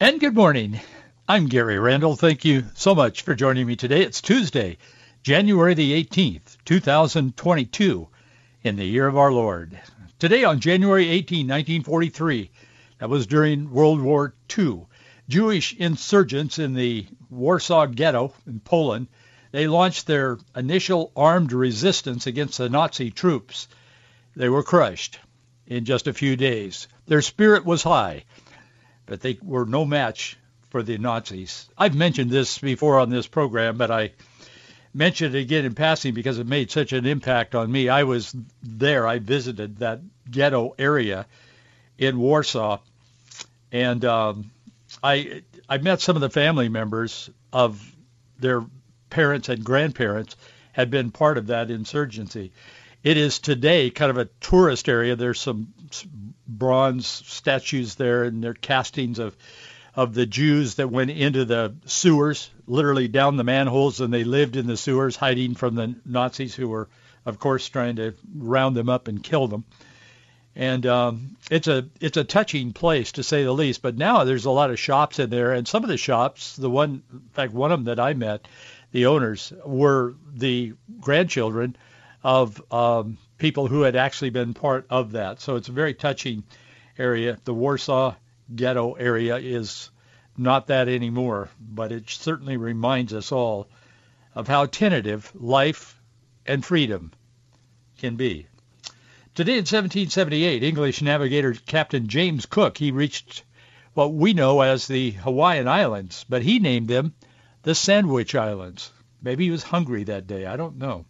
And 0.00 0.20
good 0.20 0.36
morning. 0.36 0.78
I'm 1.26 1.46
Gary 1.46 1.76
Randall. 1.76 2.14
Thank 2.14 2.44
you 2.44 2.66
so 2.74 2.94
much 2.94 3.22
for 3.22 3.34
joining 3.34 3.66
me 3.66 3.74
today. 3.74 4.02
It's 4.02 4.20
Tuesday, 4.20 4.78
January 5.24 5.74
the 5.74 6.04
18th, 6.04 6.56
2022, 6.64 8.06
in 8.62 8.76
the 8.76 8.84
year 8.84 9.08
of 9.08 9.16
our 9.16 9.32
Lord. 9.32 9.76
Today 10.20 10.44
on 10.44 10.60
January 10.60 11.08
18, 11.08 11.48
1943, 11.48 12.48
that 12.98 13.10
was 13.10 13.26
during 13.26 13.72
World 13.72 14.00
War 14.00 14.34
II, 14.56 14.86
Jewish 15.28 15.74
insurgents 15.74 16.60
in 16.60 16.74
the 16.74 17.04
Warsaw 17.28 17.86
Ghetto 17.86 18.32
in 18.46 18.60
Poland, 18.60 19.08
they 19.50 19.66
launched 19.66 20.06
their 20.06 20.38
initial 20.54 21.10
armed 21.16 21.52
resistance 21.52 22.28
against 22.28 22.58
the 22.58 22.68
Nazi 22.68 23.10
troops. 23.10 23.66
They 24.36 24.48
were 24.48 24.62
crushed 24.62 25.18
in 25.66 25.84
just 25.84 26.06
a 26.06 26.14
few 26.14 26.36
days. 26.36 26.86
Their 27.08 27.20
spirit 27.20 27.64
was 27.64 27.82
high 27.82 28.22
but 29.08 29.20
they 29.20 29.38
were 29.42 29.64
no 29.64 29.84
match 29.84 30.36
for 30.70 30.82
the 30.82 30.98
Nazis. 30.98 31.68
I've 31.76 31.94
mentioned 31.94 32.30
this 32.30 32.58
before 32.58 33.00
on 33.00 33.10
this 33.10 33.26
program, 33.26 33.78
but 33.78 33.90
I 33.90 34.12
mentioned 34.92 35.34
it 35.34 35.40
again 35.40 35.64
in 35.64 35.74
passing 35.74 36.14
because 36.14 36.38
it 36.38 36.46
made 36.46 36.70
such 36.70 36.92
an 36.92 37.06
impact 37.06 37.54
on 37.54 37.72
me. 37.72 37.88
I 37.88 38.04
was 38.04 38.34
there. 38.62 39.06
I 39.06 39.18
visited 39.18 39.78
that 39.78 40.00
ghetto 40.30 40.74
area 40.78 41.26
in 41.96 42.18
Warsaw, 42.18 42.78
and 43.72 44.04
um, 44.04 44.50
I 45.02 45.42
I 45.68 45.78
met 45.78 46.00
some 46.00 46.16
of 46.16 46.20
the 46.20 46.30
family 46.30 46.68
members 46.68 47.30
of 47.52 47.82
their 48.38 48.64
parents 49.10 49.48
and 49.48 49.64
grandparents 49.64 50.36
had 50.72 50.90
been 50.90 51.10
part 51.10 51.38
of 51.38 51.48
that 51.48 51.70
insurgency. 51.70 52.52
It 53.02 53.16
is 53.16 53.38
today 53.38 53.90
kind 53.90 54.10
of 54.10 54.18
a 54.18 54.28
tourist 54.40 54.88
area. 54.88 55.16
There's 55.16 55.40
some 55.40 55.72
bronze 56.48 57.06
statues 57.06 57.94
there, 57.96 58.24
and 58.24 58.42
they're 58.42 58.54
castings 58.54 59.18
of 59.18 59.36
of 59.94 60.14
the 60.14 60.26
Jews 60.26 60.76
that 60.76 60.90
went 60.90 61.10
into 61.10 61.44
the 61.44 61.74
sewers, 61.86 62.50
literally 62.68 63.08
down 63.08 63.36
the 63.36 63.42
manholes, 63.42 64.00
and 64.00 64.14
they 64.14 64.22
lived 64.22 64.54
in 64.54 64.68
the 64.68 64.76
sewers, 64.76 65.16
hiding 65.16 65.56
from 65.56 65.74
the 65.74 65.96
Nazis, 66.06 66.54
who 66.54 66.68
were, 66.68 66.88
of 67.26 67.40
course, 67.40 67.68
trying 67.68 67.96
to 67.96 68.14
round 68.36 68.76
them 68.76 68.88
up 68.88 69.08
and 69.08 69.20
kill 69.24 69.48
them. 69.48 69.64
And 70.54 70.86
um, 70.86 71.36
it's 71.50 71.66
a 71.66 71.88
it's 72.00 72.16
a 72.16 72.24
touching 72.24 72.72
place 72.72 73.12
to 73.12 73.24
say 73.24 73.42
the 73.42 73.52
least. 73.52 73.82
But 73.82 73.96
now 73.96 74.24
there's 74.24 74.44
a 74.44 74.50
lot 74.50 74.70
of 74.70 74.78
shops 74.78 75.18
in 75.18 75.30
there, 75.30 75.52
and 75.52 75.66
some 75.66 75.82
of 75.82 75.88
the 75.88 75.96
shops, 75.96 76.56
the 76.56 76.70
one, 76.70 77.02
in 77.12 77.20
fact, 77.32 77.52
one 77.52 77.72
of 77.72 77.78
them 77.80 77.96
that 77.96 78.00
I 78.00 78.14
met, 78.14 78.46
the 78.92 79.06
owners 79.06 79.52
were 79.64 80.14
the 80.32 80.74
grandchildren 81.00 81.76
of 82.22 82.60
um, 82.72 83.18
people 83.38 83.66
who 83.66 83.82
had 83.82 83.96
actually 83.96 84.30
been 84.30 84.54
part 84.54 84.86
of 84.90 85.12
that. 85.12 85.40
So 85.40 85.56
it's 85.56 85.68
a 85.68 85.72
very 85.72 85.94
touching 85.94 86.44
area. 86.98 87.38
The 87.44 87.54
Warsaw 87.54 88.14
ghetto 88.54 88.94
area 88.94 89.36
is 89.36 89.90
not 90.36 90.68
that 90.68 90.88
anymore, 90.88 91.48
but 91.60 91.92
it 91.92 92.08
certainly 92.08 92.56
reminds 92.56 93.12
us 93.12 93.32
all 93.32 93.68
of 94.34 94.48
how 94.48 94.66
tentative 94.66 95.30
life 95.34 96.00
and 96.46 96.64
freedom 96.64 97.12
can 97.98 98.16
be. 98.16 98.46
Today 99.34 99.52
in 99.52 99.58
1778, 99.58 100.62
English 100.62 101.02
navigator 101.02 101.54
Captain 101.54 102.08
James 102.08 102.46
Cook, 102.46 102.78
he 102.78 102.90
reached 102.90 103.44
what 103.94 104.12
we 104.12 104.32
know 104.32 104.60
as 104.60 104.86
the 104.86 105.10
Hawaiian 105.10 105.68
Islands, 105.68 106.24
but 106.28 106.42
he 106.42 106.58
named 106.58 106.88
them 106.88 107.14
the 107.62 107.74
Sandwich 107.74 108.34
Islands. 108.34 108.92
Maybe 109.22 109.44
he 109.44 109.50
was 109.50 109.62
hungry 109.62 110.04
that 110.04 110.26
day. 110.26 110.46
I 110.46 110.56
don't 110.56 110.78
know. 110.78 111.04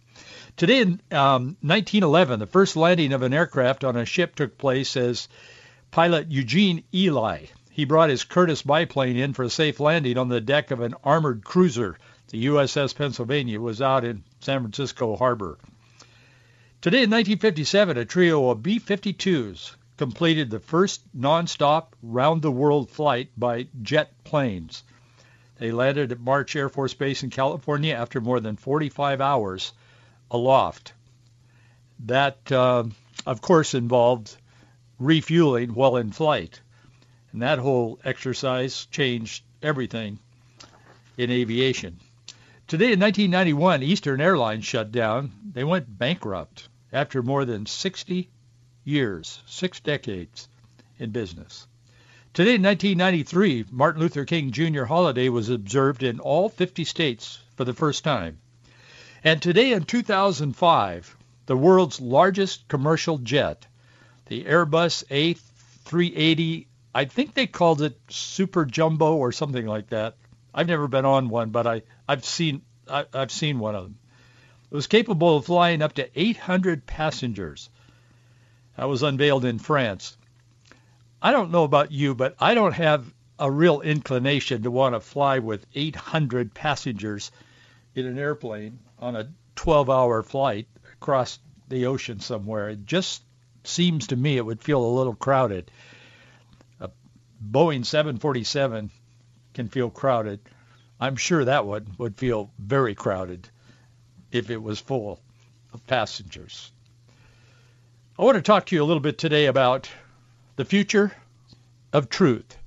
Today 0.58 0.80
in 0.80 1.00
um, 1.12 1.56
1911, 1.60 2.40
the 2.40 2.46
first 2.48 2.74
landing 2.74 3.12
of 3.12 3.22
an 3.22 3.32
aircraft 3.32 3.84
on 3.84 3.96
a 3.96 4.04
ship 4.04 4.34
took 4.34 4.58
place 4.58 4.96
as 4.96 5.28
pilot 5.92 6.32
Eugene 6.32 6.82
Ely. 6.92 7.44
He 7.70 7.84
brought 7.84 8.10
his 8.10 8.24
Curtiss 8.24 8.62
biplane 8.62 9.16
in 9.16 9.34
for 9.34 9.44
a 9.44 9.50
safe 9.50 9.78
landing 9.78 10.18
on 10.18 10.28
the 10.28 10.40
deck 10.40 10.72
of 10.72 10.80
an 10.80 10.96
armored 11.04 11.44
cruiser. 11.44 11.96
The 12.30 12.46
USS 12.46 12.96
Pennsylvania 12.96 13.60
was 13.60 13.80
out 13.80 14.04
in 14.04 14.24
San 14.40 14.62
Francisco 14.62 15.14
Harbor. 15.14 15.58
Today 16.80 17.04
in 17.04 17.10
1957, 17.10 17.96
a 17.96 18.04
trio 18.04 18.50
of 18.50 18.60
B-52s 18.60 19.76
completed 19.96 20.50
the 20.50 20.58
first 20.58 21.02
nonstop 21.16 21.92
round-the-world 22.02 22.90
flight 22.90 23.30
by 23.36 23.68
jet 23.80 24.12
planes. 24.24 24.82
They 25.60 25.70
landed 25.70 26.10
at 26.10 26.18
March 26.18 26.56
Air 26.56 26.68
Force 26.68 26.94
Base 26.94 27.22
in 27.22 27.30
California 27.30 27.94
after 27.94 28.20
more 28.20 28.40
than 28.40 28.56
45 28.56 29.20
hours 29.20 29.72
aloft. 30.30 30.92
That, 32.06 32.50
uh, 32.52 32.84
of 33.26 33.40
course, 33.40 33.74
involved 33.74 34.36
refueling 34.98 35.74
while 35.74 35.96
in 35.96 36.12
flight. 36.12 36.60
And 37.32 37.42
that 37.42 37.58
whole 37.58 37.98
exercise 38.04 38.86
changed 38.86 39.44
everything 39.62 40.18
in 41.16 41.30
aviation. 41.30 41.98
Today 42.66 42.92
in 42.92 43.00
1991, 43.00 43.82
Eastern 43.82 44.20
Airlines 44.20 44.64
shut 44.64 44.92
down. 44.92 45.32
They 45.52 45.64
went 45.64 45.98
bankrupt 45.98 46.68
after 46.92 47.22
more 47.22 47.44
than 47.44 47.66
60 47.66 48.28
years, 48.84 49.40
six 49.46 49.80
decades 49.80 50.48
in 50.98 51.10
business. 51.10 51.66
Today 52.34 52.54
in 52.54 52.62
1993, 52.62 53.66
Martin 53.70 54.02
Luther 54.02 54.24
King 54.24 54.50
Jr. 54.52 54.84
holiday 54.84 55.28
was 55.28 55.48
observed 55.48 56.02
in 56.02 56.20
all 56.20 56.48
50 56.48 56.84
states 56.84 57.40
for 57.56 57.64
the 57.64 57.74
first 57.74 58.04
time. 58.04 58.38
And 59.24 59.42
today 59.42 59.72
in 59.72 59.82
2005, 59.82 61.16
the 61.46 61.56
world's 61.56 62.00
largest 62.00 62.68
commercial 62.68 63.18
jet, 63.18 63.66
the 64.26 64.44
Airbus 64.44 65.02
A380, 65.84 66.66
I 66.94 67.04
think 67.06 67.34
they 67.34 67.48
called 67.48 67.82
it 67.82 67.98
Super 68.08 68.64
Jumbo 68.64 69.16
or 69.16 69.32
something 69.32 69.66
like 69.66 69.88
that. 69.88 70.14
I've 70.54 70.68
never 70.68 70.86
been 70.86 71.04
on 71.04 71.30
one, 71.30 71.50
but 71.50 71.66
I, 71.66 71.82
I've 72.06 72.24
seen 72.24 72.62
I, 72.88 73.06
I've 73.12 73.32
seen 73.32 73.58
one 73.58 73.74
of 73.74 73.84
them. 73.84 73.98
It 74.70 74.74
was 74.74 74.86
capable 74.86 75.36
of 75.36 75.46
flying 75.46 75.82
up 75.82 75.94
to 75.94 76.08
800 76.14 76.86
passengers. 76.86 77.70
That 78.76 78.88
was 78.88 79.02
unveiled 79.02 79.44
in 79.44 79.58
France. 79.58 80.16
I 81.20 81.32
don't 81.32 81.50
know 81.50 81.64
about 81.64 81.90
you, 81.90 82.14
but 82.14 82.36
I 82.38 82.54
don't 82.54 82.72
have 82.72 83.12
a 83.38 83.50
real 83.50 83.80
inclination 83.80 84.62
to 84.62 84.70
want 84.70 84.94
to 84.94 85.00
fly 85.00 85.40
with 85.40 85.66
800 85.74 86.54
passengers 86.54 87.32
in 87.94 88.06
an 88.06 88.18
airplane 88.18 88.78
on 88.98 89.16
a 89.16 89.28
12-hour 89.56 90.22
flight 90.22 90.68
across 90.94 91.38
the 91.68 91.86
ocean 91.86 92.20
somewhere. 92.20 92.70
It 92.70 92.86
just 92.86 93.22
seems 93.64 94.08
to 94.08 94.16
me 94.16 94.36
it 94.36 94.44
would 94.44 94.62
feel 94.62 94.84
a 94.84 94.96
little 94.96 95.14
crowded. 95.14 95.70
A 96.80 96.90
Boeing 97.44 97.84
747 97.84 98.90
can 99.54 99.68
feel 99.68 99.90
crowded. 99.90 100.40
I'm 101.00 101.16
sure 101.16 101.44
that 101.44 101.66
one 101.66 101.86
would 101.98 102.16
feel 102.16 102.50
very 102.58 102.94
crowded 102.94 103.48
if 104.32 104.50
it 104.50 104.62
was 104.62 104.80
full 104.80 105.20
of 105.72 105.86
passengers. 105.86 106.72
I 108.18 108.24
want 108.24 108.36
to 108.36 108.42
talk 108.42 108.66
to 108.66 108.74
you 108.74 108.82
a 108.82 108.86
little 108.86 109.00
bit 109.00 109.16
today 109.16 109.46
about 109.46 109.88
the 110.56 110.64
future 110.64 111.12
of 111.92 112.08
truth. 112.08 112.57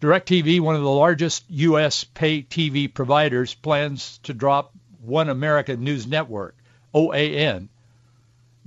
DirecTV, 0.00 0.60
one 0.60 0.76
of 0.76 0.82
the 0.82 0.90
largest 0.90 1.44
U.S. 1.48 2.04
pay 2.04 2.42
TV 2.42 2.92
providers, 2.92 3.54
plans 3.54 4.18
to 4.24 4.34
drop 4.34 4.74
One 5.00 5.30
American 5.30 5.82
News 5.84 6.06
Network, 6.06 6.54
OAN, 6.94 7.68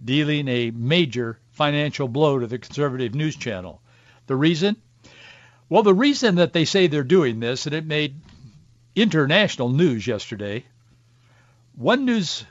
dealing 0.03 0.47
a 0.47 0.71
major 0.71 1.39
financial 1.51 2.07
blow 2.07 2.39
to 2.39 2.47
the 2.47 2.57
conservative 2.57 3.13
news 3.13 3.35
channel. 3.35 3.79
The 4.25 4.35
reason? 4.35 4.77
Well, 5.67 5.83
the 5.83 5.93
reason 5.93 6.35
that 6.35 6.53
they 6.53 6.65
say 6.65 6.87
they're 6.87 7.03
doing 7.03 7.39
this, 7.39 7.67
and 7.67 7.75
it 7.75 7.85
made 7.85 8.15
international 8.95 9.69
news 9.69 10.07
yesterday, 10.07 10.65
One 11.75 12.05
News, 12.05 12.43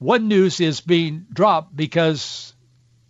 One 0.00 0.26
News 0.26 0.60
is 0.60 0.80
being 0.80 1.26
dropped 1.32 1.76
because 1.76 2.52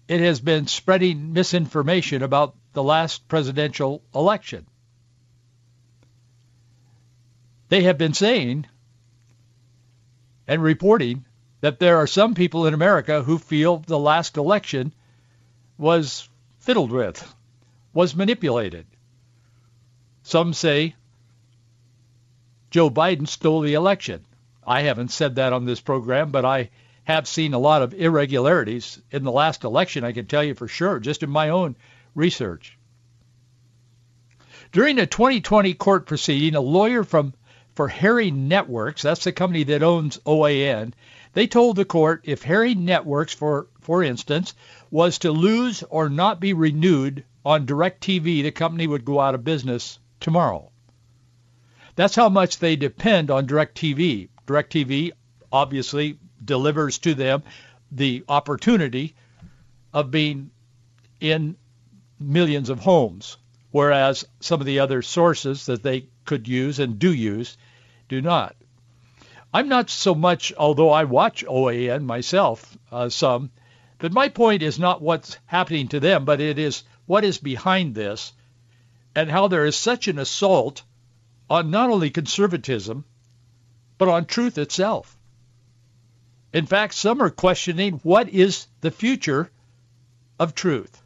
it 0.06 0.20
has 0.20 0.38
been 0.40 0.66
spreading 0.66 1.32
misinformation 1.32 2.22
about 2.22 2.54
the 2.74 2.82
last 2.82 3.26
presidential 3.28 4.02
election. 4.14 4.66
They 7.68 7.84
have 7.84 7.96
been 7.96 8.14
saying 8.14 8.66
and 10.46 10.62
reporting 10.62 11.24
that 11.60 11.78
there 11.78 11.96
are 11.96 12.06
some 12.06 12.34
people 12.34 12.66
in 12.66 12.74
America 12.74 13.22
who 13.22 13.38
feel 13.38 13.78
the 13.78 13.98
last 13.98 14.36
election 14.36 14.92
was 15.78 16.28
fiddled 16.58 16.92
with, 16.92 17.34
was 17.94 18.14
manipulated. 18.14 18.86
Some 20.22 20.52
say 20.52 20.94
Joe 22.70 22.90
Biden 22.90 23.26
stole 23.26 23.60
the 23.60 23.74
election. 23.74 24.24
I 24.66 24.82
haven't 24.82 25.12
said 25.12 25.36
that 25.36 25.52
on 25.52 25.64
this 25.64 25.80
program, 25.80 26.30
but 26.30 26.44
I 26.44 26.70
have 27.04 27.28
seen 27.28 27.54
a 27.54 27.58
lot 27.58 27.82
of 27.82 27.94
irregularities 27.94 29.00
in 29.10 29.24
the 29.24 29.32
last 29.32 29.64
election, 29.64 30.04
I 30.04 30.12
can 30.12 30.26
tell 30.26 30.42
you 30.42 30.54
for 30.54 30.68
sure, 30.68 30.98
just 30.98 31.22
in 31.22 31.30
my 31.30 31.50
own 31.50 31.76
research. 32.14 32.78
During 34.72 34.98
a 34.98 35.06
2020 35.06 35.74
court 35.74 36.06
proceeding, 36.06 36.54
a 36.54 36.60
lawyer 36.60 37.04
from 37.04 37.34
for 37.74 37.88
Herring 37.88 38.46
Networks, 38.48 39.02
that's 39.02 39.24
the 39.24 39.32
company 39.32 39.64
that 39.64 39.82
owns 39.82 40.18
OAN, 40.24 40.94
they 41.32 41.48
told 41.48 41.76
the 41.76 41.84
court 41.84 42.22
if 42.24 42.42
Herring 42.42 42.84
Networks, 42.84 43.34
for, 43.34 43.66
for 43.80 44.02
instance, 44.02 44.54
was 44.90 45.18
to 45.18 45.32
lose 45.32 45.82
or 45.82 46.08
not 46.08 46.40
be 46.40 46.52
renewed 46.52 47.24
on 47.44 47.66
DirecTV, 47.66 48.42
the 48.42 48.52
company 48.52 48.86
would 48.86 49.04
go 49.04 49.20
out 49.20 49.34
of 49.34 49.44
business 49.44 49.98
tomorrow. 50.20 50.70
That's 51.96 52.14
how 52.14 52.28
much 52.28 52.58
they 52.58 52.76
depend 52.76 53.30
on 53.30 53.46
DirecTV. 53.46 54.28
DirecTV 54.46 55.12
obviously 55.52 56.18
delivers 56.44 56.98
to 56.98 57.14
them 57.14 57.42
the 57.90 58.24
opportunity 58.28 59.14
of 59.92 60.10
being 60.10 60.50
in 61.20 61.56
millions 62.28 62.70
of 62.70 62.80
homes, 62.80 63.36
whereas 63.70 64.26
some 64.40 64.60
of 64.60 64.66
the 64.66 64.80
other 64.80 65.02
sources 65.02 65.66
that 65.66 65.82
they 65.82 66.06
could 66.24 66.48
use 66.48 66.78
and 66.78 66.98
do 66.98 67.12
use 67.12 67.56
do 68.08 68.20
not. 68.20 68.56
I'm 69.52 69.68
not 69.68 69.88
so 69.90 70.14
much, 70.14 70.52
although 70.58 70.90
I 70.90 71.04
watch 71.04 71.44
OAN 71.44 72.04
myself 72.04 72.76
uh, 72.90 73.08
some, 73.08 73.50
but 73.98 74.12
my 74.12 74.28
point 74.28 74.62
is 74.62 74.78
not 74.78 75.00
what's 75.00 75.38
happening 75.46 75.88
to 75.88 76.00
them, 76.00 76.24
but 76.24 76.40
it 76.40 76.58
is 76.58 76.82
what 77.06 77.24
is 77.24 77.38
behind 77.38 77.94
this 77.94 78.32
and 79.14 79.30
how 79.30 79.48
there 79.48 79.64
is 79.64 79.76
such 79.76 80.08
an 80.08 80.18
assault 80.18 80.82
on 81.48 81.70
not 81.70 81.90
only 81.90 82.10
conservatism, 82.10 83.04
but 83.96 84.08
on 84.08 84.26
truth 84.26 84.58
itself. 84.58 85.16
In 86.52 86.66
fact, 86.66 86.94
some 86.94 87.22
are 87.22 87.30
questioning 87.30 88.00
what 88.02 88.28
is 88.28 88.66
the 88.80 88.90
future 88.90 89.50
of 90.38 90.54
truth. 90.54 91.00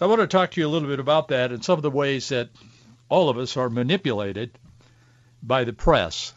So 0.00 0.06
I 0.06 0.08
want 0.08 0.22
to 0.22 0.26
talk 0.28 0.52
to 0.52 0.60
you 0.62 0.66
a 0.66 0.70
little 0.70 0.88
bit 0.88 0.98
about 0.98 1.28
that 1.28 1.52
and 1.52 1.62
some 1.62 1.78
of 1.78 1.82
the 1.82 1.90
ways 1.90 2.30
that 2.30 2.48
all 3.10 3.28
of 3.28 3.36
us 3.36 3.58
are 3.58 3.68
manipulated 3.68 4.50
by 5.42 5.64
the 5.64 5.74
press. 5.74 6.32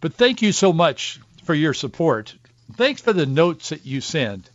But 0.00 0.14
thank 0.14 0.40
you 0.40 0.50
so 0.50 0.72
much 0.72 1.20
for 1.42 1.52
your 1.52 1.74
support. 1.74 2.34
Thanks 2.72 3.02
for 3.02 3.12
the 3.12 3.26
notes 3.26 3.68
that 3.68 3.84
you 3.84 4.00
send. 4.00 4.48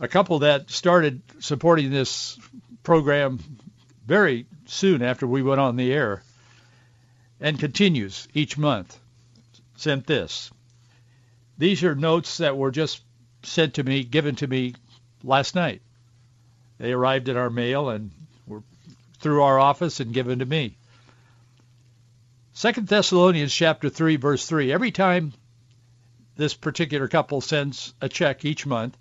A 0.00 0.08
couple 0.08 0.38
that 0.38 0.70
started 0.70 1.20
supporting 1.40 1.90
this 1.90 2.38
program 2.82 3.38
very 4.06 4.46
soon 4.64 5.02
after 5.02 5.26
we 5.26 5.42
went 5.42 5.60
on 5.60 5.76
the 5.76 5.92
air 5.92 6.22
and 7.42 7.58
continues 7.58 8.26
each 8.32 8.56
month 8.56 8.98
sent 9.76 10.06
this. 10.06 10.50
These 11.58 11.84
are 11.84 11.94
notes 11.94 12.38
that 12.38 12.56
were 12.56 12.70
just 12.70 13.02
sent 13.42 13.74
to 13.74 13.84
me, 13.84 14.02
given 14.02 14.34
to 14.36 14.46
me 14.46 14.76
last 15.22 15.54
night. 15.54 15.82
They 16.82 16.92
arrived 16.92 17.28
in 17.28 17.36
our 17.36 17.48
mail 17.48 17.90
and 17.90 18.10
were 18.44 18.64
through 19.20 19.42
our 19.42 19.56
office 19.56 20.00
and 20.00 20.12
given 20.12 20.40
to 20.40 20.44
me. 20.44 20.76
Second 22.54 22.88
Thessalonians 22.88 23.54
chapter 23.54 23.88
3 23.88 24.16
verse 24.16 24.46
3. 24.46 24.72
Every 24.72 24.90
time 24.90 25.32
this 26.34 26.54
particular 26.54 27.06
couple 27.06 27.40
sends 27.40 27.94
a 28.00 28.08
check 28.08 28.44
each 28.44 28.66
month, 28.66 28.98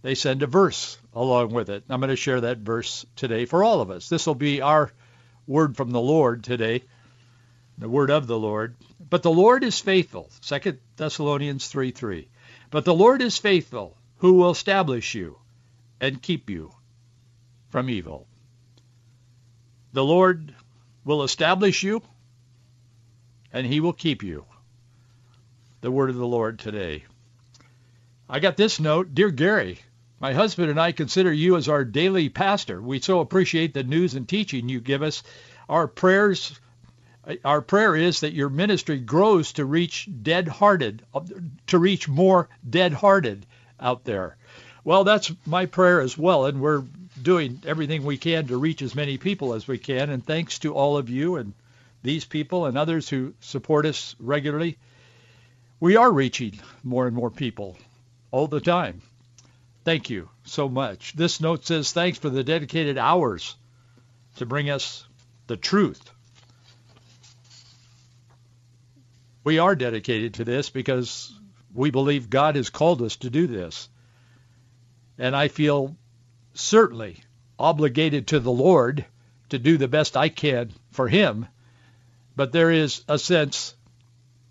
they 0.00 0.14
send 0.14 0.42
a 0.42 0.46
verse 0.46 0.96
along 1.12 1.52
with 1.52 1.68
it. 1.68 1.84
I'm 1.90 2.00
going 2.00 2.08
to 2.08 2.16
share 2.16 2.40
that 2.40 2.60
verse 2.60 3.04
today 3.14 3.44
for 3.44 3.62
all 3.62 3.82
of 3.82 3.90
us. 3.90 4.08
This 4.08 4.26
will 4.26 4.34
be 4.34 4.62
our 4.62 4.90
word 5.46 5.76
from 5.76 5.90
the 5.90 6.00
Lord 6.00 6.42
today, 6.44 6.82
the 7.76 7.90
word 7.90 8.10
of 8.10 8.26
the 8.26 8.38
Lord. 8.38 8.74
But 9.10 9.22
the 9.22 9.30
Lord 9.30 9.64
is 9.64 9.78
faithful. 9.78 10.30
2 10.46 10.78
Thessalonians 10.96 11.68
3, 11.68 11.90
3. 11.90 12.26
But 12.70 12.86
the 12.86 12.94
Lord 12.94 13.20
is 13.20 13.36
faithful, 13.36 13.98
who 14.16 14.32
will 14.32 14.52
establish 14.52 15.14
you 15.14 15.36
and 16.00 16.22
keep 16.22 16.48
you 16.48 16.72
from 17.70 17.90
evil. 17.90 18.26
The 19.92 20.04
Lord 20.04 20.54
will 21.04 21.22
establish 21.22 21.82
you 21.82 22.02
and 23.52 23.66
he 23.66 23.80
will 23.80 23.92
keep 23.92 24.22
you. 24.22 24.44
The 25.80 25.90
word 25.90 26.10
of 26.10 26.16
the 26.16 26.26
Lord 26.26 26.58
today. 26.58 27.04
I 28.28 28.40
got 28.40 28.56
this 28.56 28.78
note. 28.78 29.14
Dear 29.14 29.30
Gary, 29.30 29.78
my 30.20 30.34
husband 30.34 30.70
and 30.70 30.80
I 30.80 30.92
consider 30.92 31.32
you 31.32 31.56
as 31.56 31.68
our 31.68 31.84
daily 31.84 32.28
pastor. 32.28 32.80
We 32.82 33.00
so 33.00 33.20
appreciate 33.20 33.72
the 33.72 33.84
news 33.84 34.14
and 34.14 34.28
teaching 34.28 34.68
you 34.68 34.80
give 34.80 35.02
us. 35.02 35.22
Our 35.68 35.86
prayers 35.86 36.58
our 37.44 37.60
prayer 37.60 37.94
is 37.94 38.20
that 38.20 38.32
your 38.32 38.48
ministry 38.48 38.98
grows 38.98 39.52
to 39.52 39.64
reach 39.64 40.08
dead-hearted 40.22 41.04
to 41.66 41.78
reach 41.78 42.08
more 42.08 42.48
dead-hearted 42.68 43.44
out 43.78 44.04
there. 44.04 44.36
Well, 44.82 45.04
that's 45.04 45.30
my 45.44 45.66
prayer 45.66 46.00
as 46.00 46.16
well 46.16 46.46
and 46.46 46.60
we're 46.60 46.84
doing 47.22 47.62
everything 47.66 48.04
we 48.04 48.18
can 48.18 48.46
to 48.48 48.56
reach 48.56 48.82
as 48.82 48.94
many 48.94 49.18
people 49.18 49.54
as 49.54 49.68
we 49.68 49.78
can 49.78 50.10
and 50.10 50.24
thanks 50.24 50.58
to 50.60 50.74
all 50.74 50.96
of 50.96 51.08
you 51.08 51.36
and 51.36 51.52
these 52.02 52.24
people 52.24 52.66
and 52.66 52.78
others 52.78 53.08
who 53.08 53.34
support 53.40 53.86
us 53.86 54.14
regularly, 54.18 54.78
we 55.80 55.96
are 55.96 56.10
reaching 56.10 56.58
more 56.82 57.06
and 57.06 57.14
more 57.14 57.30
people 57.30 57.76
all 58.30 58.46
the 58.46 58.60
time. 58.60 59.02
Thank 59.84 60.10
you 60.10 60.28
so 60.44 60.68
much. 60.68 61.14
This 61.14 61.40
note 61.40 61.64
says, 61.64 61.92
thanks 61.92 62.18
for 62.18 62.30
the 62.30 62.44
dedicated 62.44 62.98
hours 62.98 63.56
to 64.36 64.46
bring 64.46 64.70
us 64.70 65.06
the 65.46 65.56
truth. 65.56 66.10
We 69.44 69.58
are 69.58 69.74
dedicated 69.74 70.34
to 70.34 70.44
this 70.44 70.68
because 70.68 71.32
we 71.74 71.90
believe 71.90 72.28
God 72.28 72.56
has 72.56 72.70
called 72.70 73.02
us 73.02 73.16
to 73.16 73.30
do 73.30 73.46
this. 73.46 73.88
And 75.18 75.34
I 75.34 75.48
feel 75.48 75.96
certainly 76.58 77.22
obligated 77.58 78.26
to 78.26 78.40
the 78.40 78.50
Lord 78.50 79.04
to 79.48 79.58
do 79.58 79.78
the 79.78 79.88
best 79.88 80.16
I 80.16 80.28
can 80.28 80.72
for 80.90 81.08
him. 81.08 81.46
But 82.36 82.52
there 82.52 82.70
is 82.70 83.02
a 83.08 83.18
sense 83.18 83.74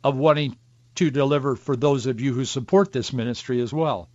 of 0.03 0.17
wanting 0.17 0.57
to 0.95 1.11
deliver 1.11 1.55
for 1.55 1.75
those 1.75 2.05
of 2.05 2.19
you 2.19 2.33
who 2.33 2.45
support 2.45 2.91
this 2.91 3.13
ministry 3.13 3.61
as 3.61 3.73
well. 3.73 4.09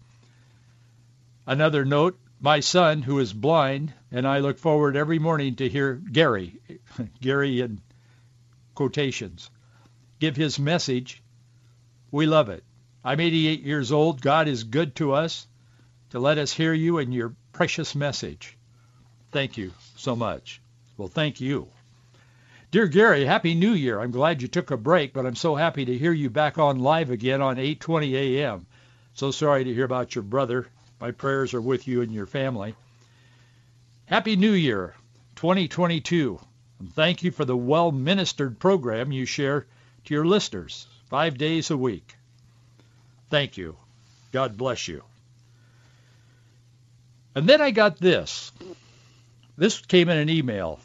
Another 1.46 1.84
note, 1.84 2.18
my 2.40 2.60
son, 2.60 3.02
who 3.02 3.18
is 3.18 3.32
blind, 3.32 3.92
and 4.10 4.26
I 4.26 4.38
look 4.40 4.58
forward 4.58 4.96
every 4.96 5.18
morning 5.18 5.56
to 5.56 5.68
hear 5.68 5.94
Gary, 5.94 6.60
Gary 7.20 7.60
in 7.60 7.80
quotations, 8.74 9.50
give 10.18 10.34
his 10.34 10.58
message. 10.58 11.22
We 12.10 12.26
love 12.26 12.48
it. 12.48 12.64
I'm 13.04 13.20
88 13.20 13.62
years 13.62 13.92
old. 13.92 14.20
God 14.20 14.48
is 14.48 14.64
good 14.64 14.96
to 14.96 15.12
us 15.12 15.46
to 16.10 16.18
let 16.18 16.38
us 16.38 16.52
hear 16.52 16.72
you 16.72 16.98
and 16.98 17.12
your 17.12 17.34
precious 17.52 17.94
message. 17.94 18.56
Thank 19.30 19.56
you 19.56 19.72
so 19.96 20.16
much. 20.16 20.60
Well, 20.96 21.08
thank 21.08 21.40
you. 21.40 21.68
Dear 22.70 22.86
Gary, 22.86 23.24
Happy 23.24 23.54
New 23.54 23.72
Year. 23.72 24.00
I'm 24.00 24.10
glad 24.10 24.40
you 24.40 24.48
took 24.48 24.70
a 24.70 24.76
break, 24.76 25.12
but 25.12 25.26
I'm 25.26 25.36
so 25.36 25.54
happy 25.54 25.84
to 25.84 25.98
hear 25.98 26.12
you 26.12 26.30
back 26.30 26.56
on 26.58 26.80
live 26.80 27.10
again 27.10 27.42
on 27.42 27.56
8:20 27.56 28.14
a.m. 28.14 28.66
So 29.14 29.30
sorry 29.30 29.64
to 29.64 29.74
hear 29.74 29.84
about 29.84 30.14
your 30.14 30.24
brother. 30.24 30.68
My 30.98 31.10
prayers 31.10 31.52
are 31.52 31.60
with 31.60 31.86
you 31.86 32.00
and 32.00 32.12
your 32.12 32.26
family. 32.26 32.74
Happy 34.06 34.36
New 34.36 34.52
Year 34.52 34.94
2022. 35.36 36.40
And 36.78 36.94
thank 36.94 37.22
you 37.22 37.30
for 37.30 37.44
the 37.44 37.56
well-ministered 37.56 38.58
program 38.58 39.12
you 39.12 39.26
share 39.26 39.66
to 40.04 40.14
your 40.14 40.24
listeners 40.24 40.86
five 41.10 41.36
days 41.36 41.70
a 41.70 41.76
week. 41.76 42.16
Thank 43.28 43.56
you. 43.56 43.76
God 44.32 44.56
bless 44.56 44.88
you. 44.88 45.04
And 47.34 47.48
then 47.48 47.60
I 47.60 47.70
got 47.70 47.98
this. 47.98 48.52
This 49.56 49.80
came 49.80 50.08
in 50.08 50.18
an 50.18 50.28
email 50.28 50.80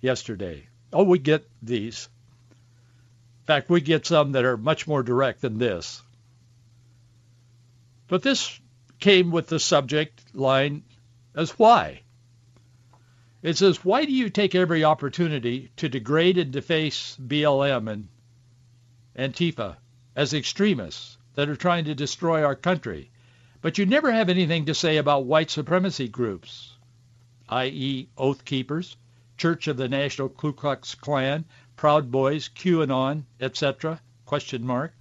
yesterday. 0.00 0.66
Oh, 0.92 1.04
we 1.04 1.18
get 1.18 1.48
these. 1.62 2.08
In 3.42 3.46
fact, 3.46 3.70
we 3.70 3.80
get 3.80 4.06
some 4.06 4.32
that 4.32 4.44
are 4.44 4.56
much 4.56 4.86
more 4.86 5.02
direct 5.02 5.40
than 5.40 5.58
this. 5.58 6.02
But 8.08 8.22
this 8.22 8.58
came 9.00 9.30
with 9.30 9.46
the 9.46 9.58
subject 9.58 10.34
line 10.34 10.82
as 11.34 11.50
why. 11.58 12.02
It 13.42 13.56
says, 13.56 13.84
why 13.84 14.04
do 14.04 14.12
you 14.12 14.30
take 14.30 14.54
every 14.54 14.82
opportunity 14.82 15.70
to 15.76 15.88
degrade 15.88 16.38
and 16.38 16.50
deface 16.50 17.16
BLM 17.20 17.88
and 17.88 18.08
Antifa 19.16 19.76
as 20.16 20.34
extremists 20.34 21.16
that 21.34 21.48
are 21.48 21.56
trying 21.56 21.84
to 21.84 21.94
destroy 21.94 22.42
our 22.42 22.56
country, 22.56 23.10
but 23.60 23.76
you 23.76 23.84
never 23.84 24.12
have 24.12 24.28
anything 24.28 24.64
to 24.64 24.74
say 24.74 24.96
about 24.96 25.24
white 25.24 25.50
supremacy 25.50 26.06
groups, 26.06 26.76
i.e. 27.48 28.08
Oath 28.16 28.44
Keepers, 28.44 28.96
Church 29.36 29.66
of 29.66 29.76
the 29.76 29.88
National 29.88 30.28
Ku 30.28 30.52
Klux 30.52 30.94
Klan, 30.94 31.44
Proud 31.74 32.10
Boys, 32.10 32.48
QAnon, 32.48 33.24
etc.? 33.40 34.00
Question 34.26 34.64
mark. 34.64 34.94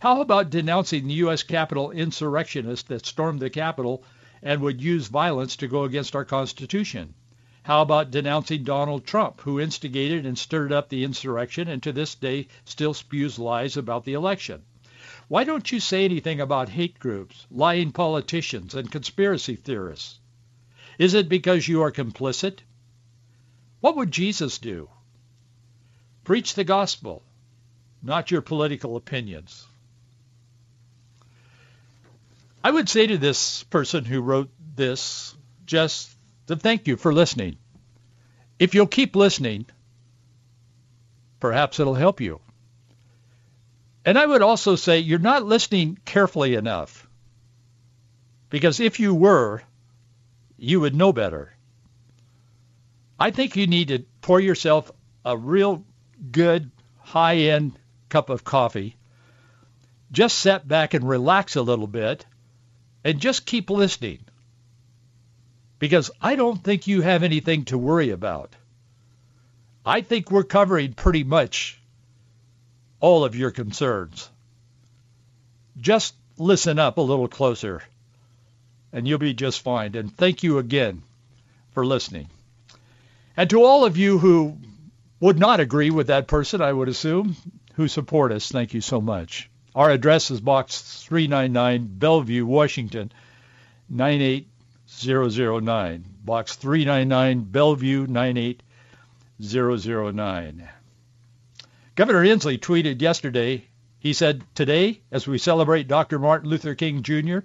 How 0.00 0.20
about 0.20 0.50
denouncing 0.50 1.06
the 1.06 1.14
U.S. 1.14 1.42
Capitol 1.42 1.90
insurrectionists 1.90 2.88
that 2.88 3.06
stormed 3.06 3.40
the 3.40 3.48
Capitol 3.48 4.04
and 4.42 4.60
would 4.60 4.82
use 4.82 5.08
violence 5.08 5.56
to 5.56 5.66
go 5.66 5.84
against 5.84 6.14
our 6.14 6.24
Constitution? 6.24 7.14
How 7.62 7.80
about 7.80 8.10
denouncing 8.10 8.62
Donald 8.62 9.06
Trump, 9.06 9.40
who 9.40 9.58
instigated 9.58 10.26
and 10.26 10.38
stirred 10.38 10.70
up 10.70 10.90
the 10.90 11.02
insurrection 11.02 11.66
and 11.66 11.82
to 11.82 11.92
this 11.92 12.14
day 12.14 12.48
still 12.66 12.92
spews 12.92 13.38
lies 13.38 13.76
about 13.76 14.04
the 14.04 14.12
election? 14.12 14.62
Why 15.28 15.42
don't 15.42 15.72
you 15.72 15.80
say 15.80 16.04
anything 16.04 16.40
about 16.40 16.68
hate 16.68 16.98
groups, 17.00 17.46
lying 17.50 17.90
politicians, 17.90 18.74
and 18.74 18.90
conspiracy 18.90 19.56
theorists? 19.56 20.20
Is 20.98 21.14
it 21.14 21.28
because 21.28 21.66
you 21.66 21.82
are 21.82 21.90
complicit? 21.90 22.60
What 23.80 23.96
would 23.96 24.12
Jesus 24.12 24.58
do? 24.58 24.88
Preach 26.22 26.54
the 26.54 26.64
gospel, 26.64 27.22
not 28.02 28.30
your 28.30 28.40
political 28.40 28.96
opinions. 28.96 29.66
I 32.62 32.70
would 32.70 32.88
say 32.88 33.06
to 33.06 33.18
this 33.18 33.64
person 33.64 34.04
who 34.04 34.20
wrote 34.20 34.50
this 34.74 35.34
just 35.66 36.10
to 36.46 36.56
thank 36.56 36.86
you 36.86 36.96
for 36.96 37.12
listening. 37.12 37.58
If 38.58 38.74
you'll 38.74 38.86
keep 38.86 39.14
listening, 39.14 39.66
perhaps 41.40 41.78
it'll 41.78 41.94
help 41.94 42.20
you. 42.20 42.40
And 44.06 44.16
I 44.16 44.24
would 44.24 44.40
also 44.40 44.76
say 44.76 45.00
you're 45.00 45.18
not 45.18 45.44
listening 45.44 45.98
carefully 46.04 46.54
enough. 46.54 47.08
Because 48.48 48.78
if 48.78 49.00
you 49.00 49.12
were, 49.12 49.62
you 50.56 50.80
would 50.80 50.94
know 50.94 51.12
better. 51.12 51.52
I 53.18 53.32
think 53.32 53.56
you 53.56 53.66
need 53.66 53.88
to 53.88 54.04
pour 54.20 54.38
yourself 54.38 54.92
a 55.24 55.36
real 55.36 55.84
good, 56.30 56.70
high-end 57.00 57.76
cup 58.08 58.30
of 58.30 58.44
coffee. 58.44 58.94
Just 60.12 60.38
sit 60.38 60.68
back 60.68 60.94
and 60.94 61.08
relax 61.08 61.56
a 61.56 61.62
little 61.62 61.88
bit 61.88 62.24
and 63.02 63.18
just 63.18 63.44
keep 63.44 63.70
listening 63.70 64.20
because 65.80 66.12
I 66.20 66.36
don't 66.36 66.62
think 66.62 66.86
you 66.86 67.00
have 67.00 67.24
anything 67.24 67.64
to 67.66 67.76
worry 67.76 68.10
about. 68.10 68.54
I 69.84 70.02
think 70.02 70.30
we're 70.30 70.44
covering 70.44 70.92
pretty 70.92 71.24
much 71.24 71.80
all 73.00 73.24
of 73.24 73.36
your 73.36 73.50
concerns. 73.50 74.28
Just 75.80 76.14
listen 76.38 76.78
up 76.78 76.98
a 76.98 77.02
little 77.02 77.28
closer 77.28 77.82
and 78.92 79.06
you'll 79.06 79.18
be 79.18 79.34
just 79.34 79.60
fine. 79.60 79.94
And 79.94 80.16
thank 80.16 80.42
you 80.42 80.58
again 80.58 81.02
for 81.72 81.84
listening. 81.84 82.28
And 83.36 83.50
to 83.50 83.62
all 83.62 83.84
of 83.84 83.98
you 83.98 84.18
who 84.18 84.56
would 85.20 85.38
not 85.38 85.60
agree 85.60 85.90
with 85.90 86.06
that 86.06 86.26
person, 86.26 86.62
I 86.62 86.72
would 86.72 86.88
assume, 86.88 87.36
who 87.74 87.88
support 87.88 88.32
us, 88.32 88.50
thank 88.50 88.72
you 88.72 88.80
so 88.80 88.98
much. 89.00 89.50
Our 89.74 89.90
address 89.90 90.30
is 90.30 90.40
Box 90.40 91.02
399, 91.04 91.98
Bellevue, 91.98 92.46
Washington, 92.46 93.12
98009. 93.90 96.04
Box 96.24 96.56
399, 96.56 97.40
Bellevue 97.42 98.06
98009. 98.06 100.68
Governor 101.96 102.24
Inslee 102.26 102.60
tweeted 102.60 103.00
yesterday, 103.00 103.64
he 103.98 104.12
said, 104.12 104.44
Today, 104.54 105.00
as 105.10 105.26
we 105.26 105.38
celebrate 105.38 105.88
Dr. 105.88 106.18
Martin 106.18 106.50
Luther 106.50 106.74
King 106.74 107.02
Jr., 107.02 107.38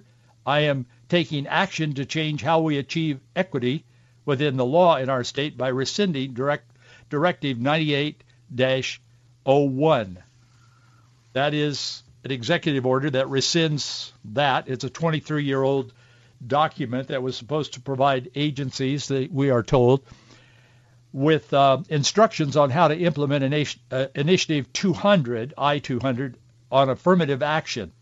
I 0.44 0.60
am 0.60 0.84
taking 1.08 1.46
action 1.46 1.94
to 1.94 2.04
change 2.04 2.42
how 2.42 2.60
we 2.60 2.76
achieve 2.76 3.20
equity 3.34 3.86
within 4.26 4.58
the 4.58 4.66
law 4.66 4.96
in 4.96 5.08
our 5.08 5.24
state 5.24 5.56
by 5.56 5.68
rescinding 5.68 6.34
direct, 6.34 6.70
Directive 7.08 7.56
98-01. 7.56 10.16
That 11.32 11.54
is 11.54 12.02
an 12.22 12.30
executive 12.30 12.84
order 12.84 13.08
that 13.08 13.28
rescinds 13.28 14.12
that. 14.26 14.68
It's 14.68 14.84
a 14.84 14.90
23-year-old 14.90 15.94
document 16.46 17.08
that 17.08 17.22
was 17.22 17.38
supposed 17.38 17.72
to 17.72 17.80
provide 17.80 18.30
agencies, 18.34 19.08
that 19.08 19.32
we 19.32 19.48
are 19.48 19.62
told, 19.62 20.02
with 21.12 21.52
uh, 21.52 21.78
instructions 21.88 22.56
on 22.56 22.70
how 22.70 22.88
to 22.88 22.96
implement 22.96 23.44
an, 23.44 23.66
uh, 23.90 24.06
Initiative 24.14 24.72
200, 24.72 25.54
I-200, 25.58 26.34
on 26.70 26.88
affirmative 26.88 27.42
action. 27.42 27.92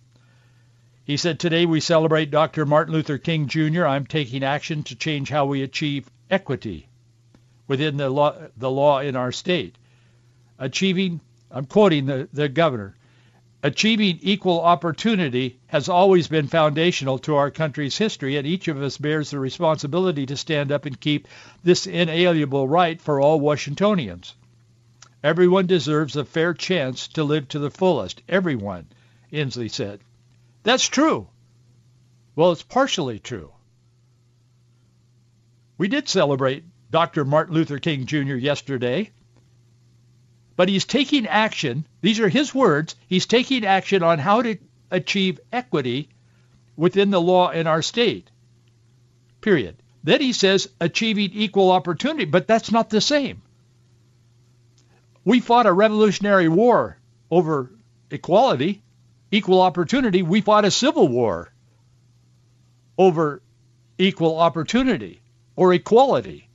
He 1.05 1.17
said, 1.17 1.40
today 1.40 1.67
we 1.67 1.81
celebrate 1.81 2.31
Dr. 2.31 2.64
Martin 2.64 2.95
Luther 2.95 3.19
King 3.19 3.49
Jr. 3.49 3.85
I'm 3.85 4.07
taking 4.07 4.45
action 4.45 4.85
to 4.85 4.95
change 4.95 5.29
how 5.29 5.47
we 5.47 5.62
achieve 5.62 6.09
equity 6.31 6.88
within 7.67 7.97
the 7.97 8.09
law, 8.09 8.35
the 8.57 8.71
law 8.71 9.00
in 9.00 9.17
our 9.17 9.33
state. 9.33 9.76
Achieving, 10.59 11.21
I'm 11.50 11.67
quoting 11.67 12.07
the, 12.07 12.29
the 12.33 12.49
governor, 12.49 12.97
Achieving 13.62 14.19
equal 14.23 14.62
opportunity 14.62 15.61
has 15.67 15.90
always 15.90 16.29
been 16.29 16.47
foundational 16.47 17.19
to 17.19 17.37
our 17.37 17.50
country's 17.50 17.99
history, 17.99 18.38
and 18.38 18.47
each 18.47 18.69
of 18.69 18.81
us 18.81 18.97
bears 18.97 19.31
the 19.31 19.38
responsibility 19.38 20.25
to 20.25 20.37
stand 20.37 20.73
up 20.73 20.87
and 20.87 20.99
keep 20.99 21.29
this 21.62 21.87
inalienable 21.87 22.67
right 22.67 22.99
for 22.99 23.21
all 23.21 23.38
Washingtonians. 23.38 24.35
Everyone 25.23 25.67
deserves 25.67 26.17
a 26.17 26.25
fair 26.25 26.55
chance 26.55 27.09
to 27.09 27.23
live 27.23 27.49
to 27.49 27.59
the 27.59 27.71
fullest. 27.71 28.23
Everyone, 28.26 28.87
Inslee 29.31 29.71
said. 29.71 30.00
That's 30.62 30.88
true. 30.88 31.29
Well, 32.35 32.52
it's 32.52 32.62
partially 32.62 33.19
true. 33.19 33.52
We 35.76 35.88
did 35.88 36.09
celebrate 36.09 36.64
Dr. 36.90 37.26
Martin 37.26 37.55
Luther 37.55 37.79
King 37.79 38.07
Jr. 38.07 38.37
yesterday 38.37 39.11
but 40.61 40.69
he's 40.69 40.85
taking 40.85 41.26
action. 41.26 41.87
These 42.02 42.21
are 42.21 42.29
his 42.29 42.55
words. 42.55 42.95
He's 43.09 43.25
taking 43.25 43.64
action 43.64 44.02
on 44.02 44.19
how 44.19 44.43
to 44.43 44.59
achieve 44.90 45.40
equity 45.50 46.11
within 46.76 47.09
the 47.09 47.19
law 47.19 47.49
in 47.49 47.67
our 47.67 47.81
state. 47.81 48.31
Period. 49.40 49.75
Then 50.05 50.21
he 50.21 50.35
says 50.35 50.69
achieving 50.79 51.31
equal 51.33 51.71
opportunity, 51.71 52.26
but 52.26 52.47
that's 52.47 52.71
not 52.71 52.90
the 52.90 53.00
same. 53.00 53.40
We 55.25 55.40
fought 55.40 55.64
a 55.64 55.73
revolutionary 55.73 56.49
war 56.49 56.99
over 57.31 57.71
equality, 58.11 58.83
equal 59.31 59.62
opportunity. 59.62 60.21
We 60.21 60.43
fought 60.43 60.67
a 60.67 60.71
civil 60.71 61.09
war 61.09 61.50
over 62.99 63.40
equal 63.97 64.38
opportunity 64.38 65.23
or 65.57 65.73
equality. 65.73 66.50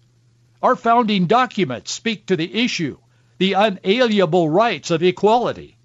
Our 0.61 0.75
founding 0.75 1.25
documents 1.25 1.91
speak 1.91 2.27
to 2.27 2.35
the 2.35 2.63
issue 2.63 2.99
the 3.37 3.53
unalienable 3.53 4.49
rights 4.49 4.91
of 4.91 5.03
equality. 5.03 5.77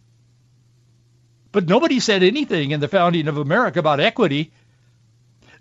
But 1.52 1.68
nobody 1.68 1.98
said 2.00 2.22
anything 2.22 2.70
in 2.70 2.80
the 2.80 2.88
founding 2.88 3.26
of 3.28 3.36
America 3.36 3.80
about 3.80 4.00
equity. 4.00 4.52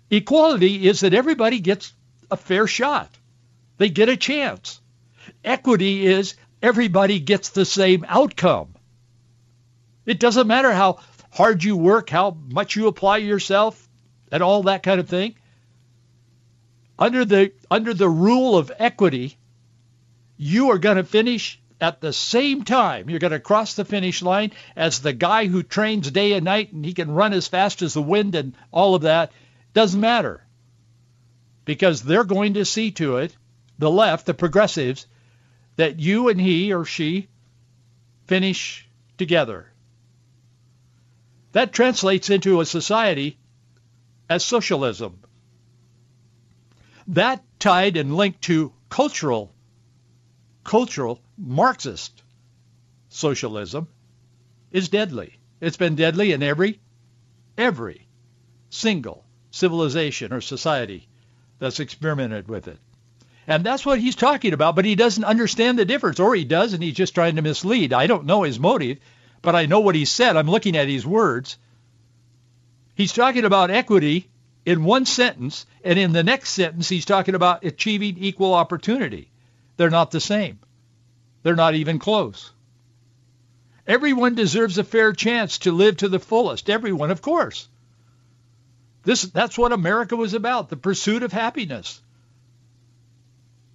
Equality 0.08 0.86
is 0.86 1.00
that 1.00 1.14
everybody 1.14 1.60
gets 1.60 1.92
a 2.30 2.36
fair 2.36 2.66
shot. 2.66 3.10
They 3.78 3.88
get 3.88 4.08
a 4.08 4.16
chance. 4.16 4.80
Equity 5.44 6.06
is 6.06 6.34
everybody 6.62 7.18
gets 7.18 7.50
the 7.50 7.64
same 7.64 8.04
outcome. 8.08 8.74
It 10.06 10.20
doesn't 10.20 10.46
matter 10.46 10.72
how 10.72 10.98
hard 11.30 11.62
you 11.64 11.76
work, 11.76 12.10
how 12.10 12.36
much 12.48 12.76
you 12.76 12.86
apply 12.86 13.18
yourself, 13.18 13.88
and 14.30 14.42
all 14.42 14.64
that 14.64 14.82
kind 14.82 15.00
of 15.00 15.08
thing. 15.08 15.34
Under 16.98 17.24
the 17.24 17.52
under 17.70 17.94
the 17.94 18.08
rule 18.08 18.56
of 18.56 18.70
equity, 18.78 19.36
you 20.36 20.70
are 20.70 20.78
going 20.78 20.96
to 20.96 21.04
finish 21.04 21.59
at 21.80 22.00
the 22.00 22.12
same 22.12 22.64
time 22.64 23.08
you're 23.08 23.18
going 23.18 23.32
to 23.32 23.40
cross 23.40 23.74
the 23.74 23.84
finish 23.84 24.22
line 24.22 24.52
as 24.76 25.00
the 25.00 25.12
guy 25.12 25.46
who 25.46 25.62
trains 25.62 26.10
day 26.10 26.32
and 26.32 26.44
night 26.44 26.72
and 26.72 26.84
he 26.84 26.92
can 26.92 27.10
run 27.10 27.32
as 27.32 27.48
fast 27.48 27.82
as 27.82 27.94
the 27.94 28.02
wind 28.02 28.34
and 28.34 28.54
all 28.70 28.94
of 28.94 29.02
that. 29.02 29.32
Doesn't 29.72 30.00
matter. 30.00 30.44
Because 31.64 32.02
they're 32.02 32.24
going 32.24 32.54
to 32.54 32.64
see 32.64 32.90
to 32.92 33.18
it 33.18 33.36
the 33.78 33.90
left 33.90 34.26
the 34.26 34.34
progressives 34.34 35.06
that 35.76 35.98
you 35.98 36.28
and 36.28 36.40
he 36.40 36.72
or 36.72 36.84
she 36.84 37.28
finish 38.26 38.86
together. 39.16 39.66
That 41.52 41.72
translates 41.72 42.30
into 42.30 42.60
a 42.60 42.66
society 42.66 43.38
as 44.28 44.44
socialism. 44.44 45.18
That 47.08 47.42
tied 47.58 47.96
and 47.96 48.16
linked 48.16 48.42
to 48.42 48.72
cultural 48.88 49.52
cultural 50.64 51.20
Marxist 51.36 52.22
socialism 53.08 53.88
is 54.70 54.88
deadly. 54.88 55.38
It's 55.60 55.76
been 55.76 55.94
deadly 55.94 56.32
in 56.32 56.42
every, 56.42 56.80
every 57.58 58.06
single 58.70 59.24
civilization 59.50 60.32
or 60.32 60.40
society 60.40 61.08
that's 61.58 61.80
experimented 61.80 62.48
with 62.48 62.68
it. 62.68 62.78
And 63.46 63.64
that's 63.64 63.84
what 63.84 63.98
he's 63.98 64.14
talking 64.14 64.52
about, 64.52 64.76
but 64.76 64.84
he 64.84 64.94
doesn't 64.94 65.24
understand 65.24 65.78
the 65.78 65.84
difference, 65.84 66.20
or 66.20 66.34
he 66.34 66.44
does, 66.44 66.72
and 66.72 66.82
he's 66.82 66.94
just 66.94 67.14
trying 67.14 67.36
to 67.36 67.42
mislead. 67.42 67.92
I 67.92 68.06
don't 68.06 68.26
know 68.26 68.44
his 68.44 68.60
motive, 68.60 68.98
but 69.42 69.56
I 69.56 69.66
know 69.66 69.80
what 69.80 69.94
he 69.94 70.04
said. 70.04 70.36
I'm 70.36 70.50
looking 70.50 70.76
at 70.76 70.88
his 70.88 71.06
words. 71.06 71.58
He's 72.94 73.12
talking 73.12 73.44
about 73.44 73.70
equity 73.70 74.28
in 74.64 74.84
one 74.84 75.04
sentence, 75.06 75.66
and 75.82 75.98
in 75.98 76.12
the 76.12 76.22
next 76.22 76.50
sentence, 76.50 76.88
he's 76.88 77.04
talking 77.04 77.34
about 77.34 77.64
achieving 77.64 78.18
equal 78.18 78.54
opportunity. 78.54 79.30
They're 79.80 79.88
not 79.88 80.10
the 80.10 80.20
same. 80.20 80.58
They're 81.42 81.56
not 81.56 81.74
even 81.74 81.98
close. 81.98 82.50
Everyone 83.86 84.34
deserves 84.34 84.76
a 84.76 84.84
fair 84.84 85.14
chance 85.14 85.56
to 85.60 85.72
live 85.72 85.96
to 85.96 86.08
the 86.10 86.18
fullest. 86.18 86.68
Everyone, 86.68 87.10
of 87.10 87.22
course. 87.22 87.66
This, 89.04 89.22
that's 89.22 89.56
what 89.56 89.72
America 89.72 90.16
was 90.16 90.34
about, 90.34 90.68
the 90.68 90.76
pursuit 90.76 91.22
of 91.22 91.32
happiness. 91.32 92.02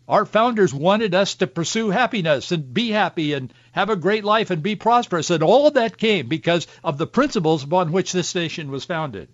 Our 0.07 0.27
founders 0.27 0.71
wanted 0.71 1.15
us 1.15 1.33
to 1.37 1.47
pursue 1.47 1.89
happiness 1.89 2.51
and 2.51 2.71
be 2.71 2.91
happy 2.91 3.33
and 3.33 3.51
have 3.71 3.89
a 3.89 3.95
great 3.95 4.23
life 4.23 4.51
and 4.51 4.61
be 4.61 4.75
prosperous. 4.75 5.31
And 5.31 5.41
all 5.41 5.65
of 5.65 5.73
that 5.73 5.97
came 5.97 6.27
because 6.27 6.67
of 6.83 6.99
the 6.99 7.07
principles 7.07 7.63
upon 7.63 7.91
which 7.91 8.11
this 8.11 8.35
nation 8.35 8.69
was 8.69 8.85
founded. 8.85 9.27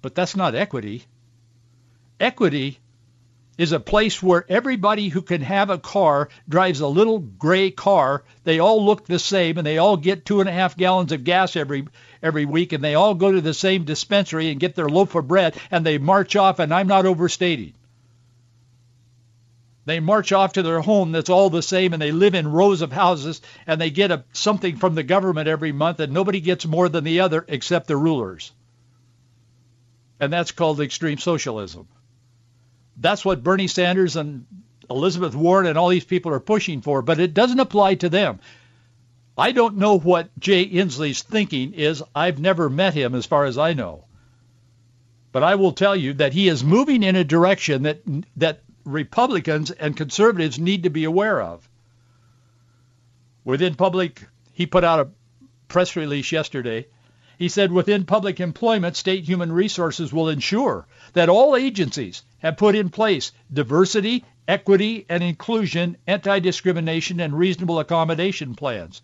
But 0.00 0.14
that's 0.14 0.34
not 0.34 0.54
equity. 0.54 1.04
Equity 2.18 2.80
is 3.58 3.72
a 3.72 3.80
place 3.80 4.22
where 4.22 4.44
everybody 4.48 5.08
who 5.08 5.22
can 5.22 5.40
have 5.40 5.70
a 5.70 5.78
car 5.78 6.28
drives 6.48 6.80
a 6.80 6.86
little 6.86 7.18
gray 7.18 7.70
car. 7.70 8.22
They 8.44 8.58
all 8.58 8.84
look 8.84 9.06
the 9.06 9.18
same 9.18 9.56
and 9.56 9.66
they 9.66 9.78
all 9.78 9.96
get 9.96 10.26
two 10.26 10.40
and 10.40 10.48
a 10.48 10.52
half 10.52 10.76
gallons 10.76 11.12
of 11.12 11.24
gas 11.24 11.56
every 11.56 11.86
every 12.22 12.44
week 12.44 12.72
and 12.72 12.84
they 12.84 12.94
all 12.94 13.14
go 13.14 13.32
to 13.32 13.40
the 13.40 13.54
same 13.54 13.84
dispensary 13.84 14.50
and 14.50 14.60
get 14.60 14.74
their 14.74 14.88
loaf 14.88 15.14
of 15.14 15.28
bread 15.28 15.56
and 15.70 15.86
they 15.86 15.98
march 15.98 16.36
off 16.36 16.58
and 16.58 16.72
I'm 16.72 16.86
not 16.86 17.06
overstating. 17.06 17.72
They 19.86 20.00
march 20.00 20.32
off 20.32 20.54
to 20.54 20.62
their 20.62 20.80
home 20.80 21.12
that's 21.12 21.30
all 21.30 21.48
the 21.48 21.62
same 21.62 21.92
and 21.92 22.02
they 22.02 22.12
live 22.12 22.34
in 22.34 22.48
rows 22.48 22.82
of 22.82 22.92
houses 22.92 23.40
and 23.66 23.80
they 23.80 23.90
get 23.90 24.10
a, 24.10 24.24
something 24.32 24.76
from 24.76 24.96
the 24.96 25.04
government 25.04 25.48
every 25.48 25.72
month 25.72 26.00
and 26.00 26.12
nobody 26.12 26.40
gets 26.40 26.66
more 26.66 26.88
than 26.88 27.04
the 27.04 27.20
other 27.20 27.44
except 27.48 27.86
the 27.86 27.96
rulers. 27.96 28.52
And 30.18 30.32
that's 30.32 30.50
called 30.50 30.80
extreme 30.80 31.18
socialism. 31.18 31.86
That's 32.96 33.24
what 33.24 33.42
Bernie 33.42 33.68
Sanders 33.68 34.16
and 34.16 34.46
Elizabeth 34.88 35.34
Warren 35.34 35.66
and 35.66 35.76
all 35.76 35.88
these 35.88 36.04
people 36.04 36.32
are 36.32 36.40
pushing 36.40 36.80
for, 36.80 37.02
but 37.02 37.20
it 37.20 37.34
doesn't 37.34 37.60
apply 37.60 37.96
to 37.96 38.08
them. 38.08 38.40
I 39.38 39.52
don't 39.52 39.76
know 39.76 39.98
what 39.98 40.38
Jay 40.38 40.64
Inslee's 40.64 41.22
thinking 41.22 41.74
is. 41.74 42.02
I've 42.14 42.38
never 42.38 42.70
met 42.70 42.94
him 42.94 43.14
as 43.14 43.26
far 43.26 43.44
as 43.44 43.58
I 43.58 43.74
know. 43.74 44.04
But 45.30 45.42
I 45.42 45.56
will 45.56 45.72
tell 45.72 45.94
you 45.94 46.14
that 46.14 46.32
he 46.32 46.48
is 46.48 46.64
moving 46.64 47.02
in 47.02 47.16
a 47.16 47.24
direction 47.24 47.82
that 47.82 48.00
that 48.36 48.62
Republicans 48.84 49.70
and 49.70 49.96
conservatives 49.96 50.58
need 50.58 50.84
to 50.84 50.90
be 50.90 51.04
aware 51.04 51.42
of. 51.42 51.68
Within 53.44 53.74
public, 53.74 54.26
he 54.52 54.64
put 54.64 54.84
out 54.84 55.00
a 55.00 55.10
press 55.68 55.96
release 55.96 56.32
yesterday. 56.32 56.86
He 57.38 57.48
said 57.50 57.70
within 57.70 58.04
public 58.04 58.40
employment, 58.40 58.96
state 58.96 59.24
human 59.24 59.52
resources 59.52 60.12
will 60.12 60.30
ensure 60.30 60.86
that 61.12 61.28
all 61.28 61.54
agencies 61.54 62.22
have 62.46 62.56
put 62.56 62.74
in 62.74 62.88
place 62.88 63.32
diversity, 63.52 64.24
equity, 64.48 65.04
and 65.08 65.22
inclusion, 65.22 65.96
anti-discrimination, 66.06 67.20
and 67.20 67.38
reasonable 67.38 67.78
accommodation 67.78 68.54
plans. 68.54 69.02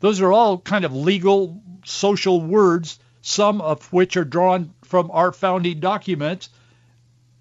Those 0.00 0.20
are 0.20 0.32
all 0.32 0.58
kind 0.58 0.84
of 0.84 0.94
legal, 0.94 1.60
social 1.84 2.40
words, 2.40 2.98
some 3.20 3.60
of 3.60 3.92
which 3.92 4.16
are 4.16 4.24
drawn 4.24 4.72
from 4.82 5.10
our 5.10 5.32
founding 5.32 5.80
documents. 5.80 6.50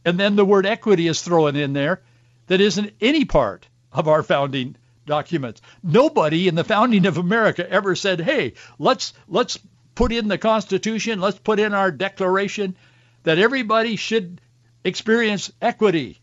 And 0.03 0.19
then 0.19 0.35
the 0.35 0.45
word 0.45 0.65
equity 0.65 1.07
is 1.07 1.21
thrown 1.21 1.55
in 1.55 1.73
there 1.73 2.01
that 2.47 2.61
isn't 2.61 2.93
any 3.01 3.25
part 3.25 3.67
of 3.91 4.07
our 4.07 4.23
founding 4.23 4.75
documents. 5.05 5.61
Nobody 5.83 6.47
in 6.47 6.55
the 6.55 6.63
founding 6.63 7.05
of 7.05 7.17
America 7.17 7.69
ever 7.69 7.95
said, 7.95 8.21
"Hey, 8.21 8.53
let's 8.79 9.13
let's 9.27 9.59
put 9.95 10.11
in 10.11 10.27
the 10.27 10.37
Constitution, 10.37 11.19
let's 11.19 11.39
put 11.39 11.59
in 11.59 11.73
our 11.73 11.91
Declaration 11.91 12.75
that 13.23 13.39
everybody 13.39 13.95
should 13.95 14.39
experience 14.87 15.51
equity." 15.61 16.19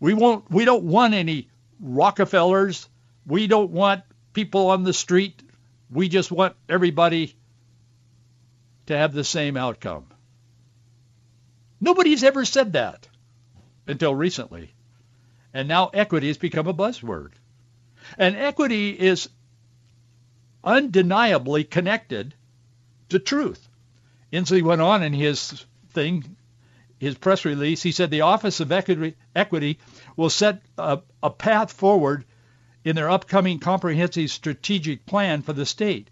We 0.00 0.12
won't 0.12 0.50
we 0.50 0.64
don't 0.64 0.84
want 0.84 1.14
any 1.14 1.48
Rockefellers. 1.80 2.88
We 3.26 3.46
don't 3.46 3.70
want 3.70 4.02
people 4.32 4.68
on 4.68 4.84
the 4.84 4.92
street. 4.92 5.42
We 5.90 6.08
just 6.08 6.30
want 6.30 6.56
everybody 6.68 7.34
to 8.86 8.96
have 8.96 9.12
the 9.12 9.24
same 9.24 9.56
outcome. 9.56 10.06
Nobody's 11.80 12.24
ever 12.24 12.44
said 12.44 12.72
that 12.74 13.08
until 13.86 14.14
recently. 14.14 14.72
And 15.52 15.68
now 15.68 15.90
equity 15.92 16.28
has 16.28 16.38
become 16.38 16.66
a 16.66 16.74
buzzword. 16.74 17.32
And 18.18 18.36
equity 18.36 18.90
is 18.90 19.28
undeniably 20.62 21.64
connected 21.64 22.34
to 23.10 23.18
truth. 23.18 23.68
Inslee 24.32 24.62
went 24.62 24.80
on 24.80 25.02
in 25.02 25.12
his 25.12 25.64
thing, 25.90 26.36
his 26.98 27.16
press 27.16 27.44
release. 27.44 27.82
He 27.82 27.92
said 27.92 28.10
the 28.10 28.22
Office 28.22 28.60
of 28.60 28.72
Equity, 28.72 29.14
Equity 29.34 29.78
will 30.16 30.30
set 30.30 30.62
a, 30.78 31.00
a 31.22 31.30
path 31.30 31.72
forward 31.72 32.24
in 32.84 32.96
their 32.96 33.10
upcoming 33.10 33.58
comprehensive 33.58 34.30
strategic 34.30 35.06
plan 35.06 35.42
for 35.42 35.52
the 35.52 35.66
state. 35.66 36.08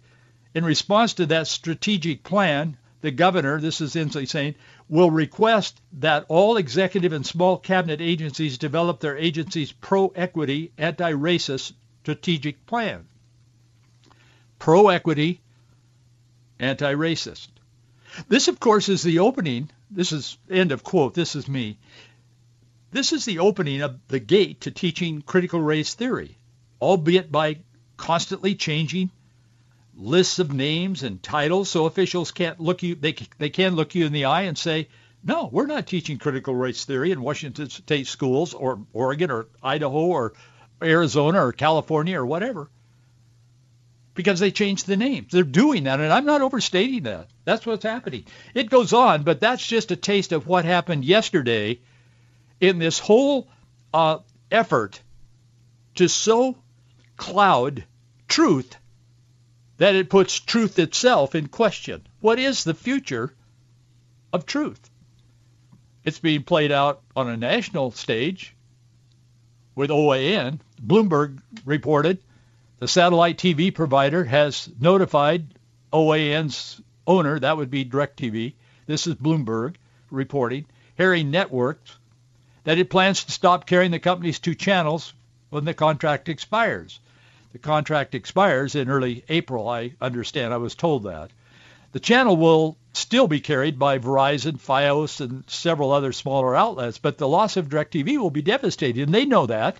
In 0.53 0.65
response 0.65 1.13
to 1.15 1.25
that 1.27 1.47
strategic 1.47 2.23
plan, 2.23 2.77
the 3.01 3.11
governor, 3.11 3.59
this 3.59 3.81
is 3.81 3.95
Inslee 3.95 4.27
saying, 4.27 4.55
will 4.87 5.11
request 5.11 5.81
that 5.93 6.25
all 6.29 6.57
executive 6.57 7.13
and 7.13 7.25
small 7.25 7.57
cabinet 7.57 8.01
agencies 8.01 8.57
develop 8.57 8.99
their 8.99 9.17
agency's 9.17 9.71
pro-equity, 9.71 10.71
anti-racist 10.77 11.73
strategic 12.01 12.65
plan. 12.65 13.05
Pro-equity, 14.59 15.41
anti-racist. 16.59 17.47
This, 18.27 18.47
of 18.47 18.59
course, 18.59 18.89
is 18.89 19.03
the 19.03 19.19
opening. 19.19 19.69
This 19.93 20.11
is 20.11 20.37
end 20.49 20.71
of 20.71 20.83
quote. 20.83 21.13
This 21.13 21.35
is 21.35 21.47
me. 21.47 21.77
This 22.91 23.13
is 23.13 23.25
the 23.25 23.39
opening 23.39 23.81
of 23.81 23.99
the 24.07 24.19
gate 24.19 24.61
to 24.61 24.71
teaching 24.71 25.21
critical 25.21 25.61
race 25.61 25.93
theory 25.93 26.37
albeit 26.83 27.31
by 27.31 27.57
constantly 27.95 28.55
changing 28.55 29.09
lists 29.95 30.37
of 30.37 30.51
names 30.51 31.01
and 31.01 31.23
titles 31.23 31.69
so 31.69 31.85
officials 31.85 32.31
can't 32.31 32.59
look 32.59 32.83
you 32.83 32.93
they 32.95 33.15
they 33.37 33.49
can 33.49 33.75
look 33.75 33.95
you 33.95 34.05
in 34.05 34.11
the 34.11 34.25
eye 34.25 34.41
and 34.41 34.57
say 34.57 34.89
no 35.23 35.47
we're 35.51 35.65
not 35.65 35.87
teaching 35.87 36.17
critical 36.17 36.53
race 36.53 36.83
theory 36.83 37.11
in 37.11 37.21
Washington 37.21 37.69
state 37.69 38.07
schools 38.07 38.53
or 38.53 38.85
Oregon 38.91 39.31
or 39.31 39.47
Idaho 39.61 40.07
or 40.07 40.33
Arizona 40.81 41.45
or 41.45 41.53
California 41.53 42.19
or 42.19 42.25
whatever 42.25 42.69
because 44.13 44.39
they 44.39 44.51
changed 44.51 44.87
the 44.87 44.97
names 44.97 45.31
they're 45.31 45.43
doing 45.43 45.83
that 45.85 45.99
and 45.99 46.11
I'm 46.11 46.25
not 46.25 46.41
overstating 46.41 47.03
that 47.03 47.27
that's 47.45 47.65
what's 47.65 47.83
happening 47.83 48.25
it 48.53 48.69
goes 48.69 48.93
on 48.93 49.23
but 49.23 49.39
that's 49.39 49.65
just 49.65 49.91
a 49.91 49.95
taste 49.95 50.31
of 50.31 50.47
what 50.47 50.65
happened 50.65 51.05
yesterday 51.05 51.79
in 52.59 52.79
this 52.79 52.99
whole 52.99 53.47
uh, 53.93 54.19
effort 54.51 55.01
to 55.95 56.07
so 56.07 56.55
cloud 57.17 57.83
truth 58.27 58.77
that 59.77 59.95
it 59.95 60.09
puts 60.09 60.39
truth 60.39 60.79
itself 60.79 61.35
in 61.35 61.47
question. 61.47 62.01
What 62.21 62.39
is 62.39 62.63
the 62.63 62.73
future 62.73 63.33
of 64.31 64.45
truth? 64.45 64.89
It's 66.03 66.19
being 66.19 66.43
played 66.43 66.71
out 66.71 67.01
on 67.15 67.29
a 67.29 67.37
national 67.37 67.91
stage 67.91 68.55
with 69.75 69.89
OAN. 69.89 70.59
Bloomberg 70.81 71.41
reported 71.65 72.19
the 72.83 72.87
satellite 72.89 73.37
TV 73.37 73.73
provider 73.73 74.25
has 74.25 74.69
notified 74.77 75.47
OAN's 75.93 76.81
owner, 77.07 77.39
that 77.39 77.55
would 77.55 77.71
be 77.71 77.85
DirecTV, 77.85 78.55
this 78.87 79.07
is 79.07 79.15
Bloomberg 79.15 79.75
reporting, 80.11 80.65
Herring 80.97 81.31
Networks, 81.31 81.95
that 82.65 82.79
it 82.79 82.89
plans 82.89 83.23
to 83.23 83.31
stop 83.31 83.65
carrying 83.67 83.91
the 83.91 83.99
company's 83.99 84.37
two 84.37 84.53
channels 84.53 85.13
when 85.49 85.63
the 85.63 85.73
contract 85.73 86.27
expires. 86.27 86.99
The 87.53 87.59
contract 87.59 88.15
expires 88.15 88.75
in 88.75 88.89
early 88.89 89.23
April, 89.29 89.69
I 89.69 89.93
understand. 90.01 90.53
I 90.53 90.57
was 90.57 90.75
told 90.75 91.03
that. 91.03 91.31
The 91.93 92.01
channel 92.01 92.35
will 92.35 92.75
still 92.91 93.29
be 93.29 93.39
carried 93.39 93.79
by 93.79 93.97
Verizon, 93.97 94.59
Fios, 94.59 95.21
and 95.21 95.45
several 95.47 95.93
other 95.93 96.11
smaller 96.11 96.53
outlets, 96.53 96.97
but 96.97 97.17
the 97.17 97.29
loss 97.29 97.55
of 97.55 97.69
DirecTV 97.69 98.17
will 98.17 98.29
be 98.29 98.41
devastating, 98.41 99.03
and 99.03 99.13
they 99.13 99.23
know 99.23 99.45
that. 99.45 99.77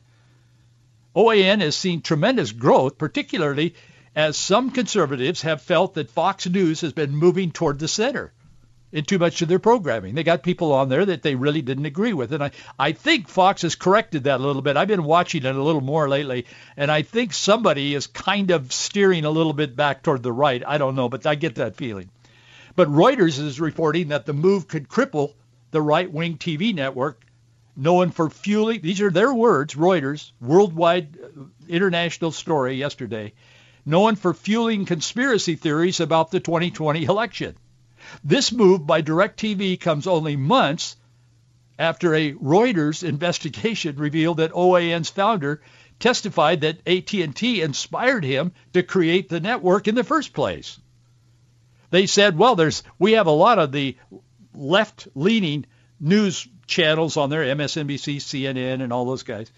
OAN 1.15 1.61
has 1.61 1.75
seen 1.75 2.01
tremendous 2.01 2.51
growth, 2.51 2.97
particularly 2.97 3.75
as 4.15 4.37
some 4.37 4.71
conservatives 4.71 5.41
have 5.41 5.61
felt 5.61 5.93
that 5.95 6.11
Fox 6.11 6.47
News 6.47 6.81
has 6.81 6.93
been 6.93 7.15
moving 7.15 7.51
toward 7.51 7.79
the 7.79 7.87
center 7.87 8.33
in 8.91 9.03
too 9.03 9.17
much 9.17 9.41
of 9.41 9.47
their 9.47 9.59
programming. 9.59 10.13
They 10.13 10.23
got 10.23 10.43
people 10.43 10.71
on 10.71 10.87
there 10.87 11.03
that 11.05 11.23
they 11.23 11.33
really 11.33 11.63
didn't 11.63 11.87
agree 11.87 12.13
with. 12.13 12.31
And 12.31 12.43
I, 12.43 12.51
I 12.77 12.91
think 12.91 13.27
Fox 13.27 13.63
has 13.63 13.73
corrected 13.73 14.25
that 14.25 14.39
a 14.39 14.43
little 14.43 14.61
bit. 14.61 14.77
I've 14.77 14.87
been 14.87 15.03
watching 15.03 15.45
it 15.45 15.55
a 15.55 15.63
little 15.63 15.81
more 15.81 16.07
lately, 16.07 16.45
and 16.77 16.91
I 16.91 17.01
think 17.01 17.33
somebody 17.33 17.95
is 17.95 18.05
kind 18.05 18.51
of 18.51 18.71
steering 18.71 19.25
a 19.25 19.31
little 19.31 19.53
bit 19.53 19.75
back 19.75 20.03
toward 20.03 20.21
the 20.21 20.31
right. 20.31 20.63
I 20.65 20.77
don't 20.77 20.95
know, 20.95 21.09
but 21.09 21.25
I 21.25 21.33
get 21.35 21.55
that 21.55 21.75
feeling. 21.75 22.09
But 22.75 22.87
Reuters 22.87 23.39
is 23.39 23.59
reporting 23.59 24.09
that 24.09 24.25
the 24.25 24.33
move 24.33 24.67
could 24.67 24.87
cripple 24.87 25.33
the 25.71 25.81
right-wing 25.81 26.37
TV 26.37 26.73
network 26.73 27.23
known 27.75 28.11
for 28.11 28.29
fueling, 28.29 28.81
these 28.81 29.01
are 29.01 29.09
their 29.09 29.33
words, 29.33 29.75
Reuters, 29.75 30.31
worldwide 30.39 31.17
uh, 31.21 31.43
international 31.67 32.31
story 32.31 32.75
yesterday, 32.75 33.33
known 33.85 34.15
for 34.15 34.33
fueling 34.33 34.85
conspiracy 34.85 35.55
theories 35.55 35.99
about 35.99 36.31
the 36.31 36.39
2020 36.39 37.05
election. 37.05 37.55
This 38.23 38.51
move 38.51 38.85
by 38.85 39.01
DirecTV 39.01 39.79
comes 39.79 40.07
only 40.07 40.35
months 40.35 40.97
after 41.79 42.13
a 42.13 42.33
Reuters 42.33 43.03
investigation 43.03 43.95
revealed 43.95 44.37
that 44.37 44.51
OAN's 44.51 45.09
founder 45.09 45.61
testified 45.99 46.61
that 46.61 46.87
AT&T 46.87 47.61
inspired 47.61 48.23
him 48.23 48.51
to 48.73 48.83
create 48.83 49.29
the 49.29 49.39
network 49.39 49.87
in 49.87 49.95
the 49.95 50.03
first 50.03 50.33
place. 50.33 50.79
They 51.89 52.07
said, 52.07 52.37
well, 52.37 52.55
there's 52.55 52.83
we 52.99 53.13
have 53.13 53.27
a 53.27 53.31
lot 53.31 53.59
of 53.59 53.71
the 53.71 53.97
left-leaning 54.53 55.65
news 55.99 56.47
channels 56.67 57.17
on 57.17 57.29
there, 57.29 57.43
MSNBC, 57.55 58.17
CNN, 58.17 58.81
and 58.81 58.93
all 58.93 59.05
those 59.05 59.23
guys. 59.23 59.51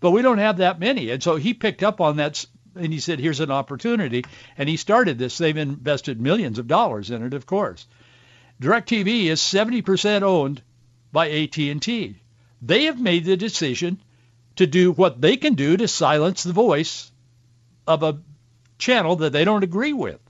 But 0.00 0.10
we 0.10 0.22
don't 0.22 0.38
have 0.38 0.58
that 0.58 0.80
many. 0.80 1.10
And 1.10 1.22
so 1.22 1.36
he 1.36 1.54
picked 1.54 1.82
up 1.82 2.00
on 2.00 2.16
that 2.16 2.44
and 2.74 2.92
he 2.92 3.00
said, 3.00 3.20
here's 3.20 3.40
an 3.40 3.50
opportunity. 3.50 4.24
And 4.56 4.68
he 4.68 4.76
started 4.76 5.18
this. 5.18 5.38
They've 5.38 5.56
invested 5.56 6.20
millions 6.20 6.58
of 6.58 6.66
dollars 6.66 7.10
in 7.10 7.22
it, 7.22 7.34
of 7.34 7.46
course. 7.46 7.86
DirecTV 8.60 9.24
is 9.24 9.40
70% 9.40 10.22
owned 10.22 10.62
by 11.12 11.30
AT&T. 11.30 12.16
They 12.62 12.84
have 12.84 13.00
made 13.00 13.24
the 13.24 13.36
decision 13.36 14.00
to 14.56 14.66
do 14.66 14.92
what 14.92 15.20
they 15.20 15.36
can 15.36 15.54
do 15.54 15.76
to 15.76 15.88
silence 15.88 16.42
the 16.42 16.52
voice 16.52 17.10
of 17.86 18.02
a 18.02 18.20
channel 18.78 19.16
that 19.16 19.32
they 19.32 19.44
don't 19.44 19.64
agree 19.64 19.92
with. 19.92 20.20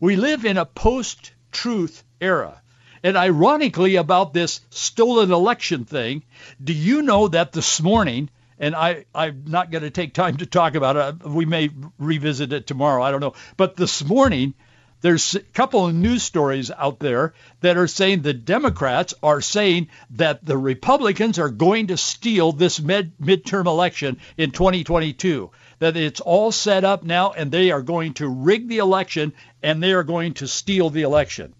We 0.00 0.16
live 0.16 0.44
in 0.44 0.56
a 0.56 0.66
post-truth 0.66 2.02
era. 2.20 2.60
And 3.04 3.18
ironically 3.18 3.96
about 3.96 4.32
this 4.32 4.62
stolen 4.70 5.30
election 5.30 5.84
thing, 5.84 6.22
do 6.62 6.72
you 6.72 7.02
know 7.02 7.28
that 7.28 7.52
this 7.52 7.82
morning, 7.82 8.30
and 8.58 8.74
I, 8.74 9.04
I'm 9.14 9.44
not 9.46 9.70
going 9.70 9.82
to 9.82 9.90
take 9.90 10.14
time 10.14 10.38
to 10.38 10.46
talk 10.46 10.74
about 10.74 10.96
it, 10.96 11.28
we 11.28 11.44
may 11.44 11.68
revisit 11.98 12.54
it 12.54 12.66
tomorrow, 12.66 13.02
I 13.02 13.10
don't 13.10 13.20
know, 13.20 13.34
but 13.58 13.76
this 13.76 14.02
morning 14.02 14.54
there's 15.02 15.34
a 15.34 15.40
couple 15.40 15.84
of 15.84 15.94
news 15.94 16.22
stories 16.22 16.70
out 16.70 16.98
there 16.98 17.34
that 17.60 17.76
are 17.76 17.86
saying 17.86 18.22
the 18.22 18.32
Democrats 18.32 19.12
are 19.22 19.42
saying 19.42 19.88
that 20.12 20.42
the 20.42 20.56
Republicans 20.56 21.38
are 21.38 21.50
going 21.50 21.88
to 21.88 21.98
steal 21.98 22.52
this 22.52 22.80
mid- 22.80 23.18
midterm 23.18 23.66
election 23.66 24.16
in 24.38 24.50
2022. 24.50 25.50
That 25.80 25.98
it's 25.98 26.22
all 26.22 26.52
set 26.52 26.84
up 26.84 27.02
now 27.02 27.32
and 27.32 27.52
they 27.52 27.70
are 27.70 27.82
going 27.82 28.14
to 28.14 28.28
rig 28.28 28.66
the 28.66 28.78
election 28.78 29.34
and 29.62 29.82
they 29.82 29.92
are 29.92 30.04
going 30.04 30.32
to 30.34 30.48
steal 30.48 30.88
the 30.88 31.02
election. 31.02 31.54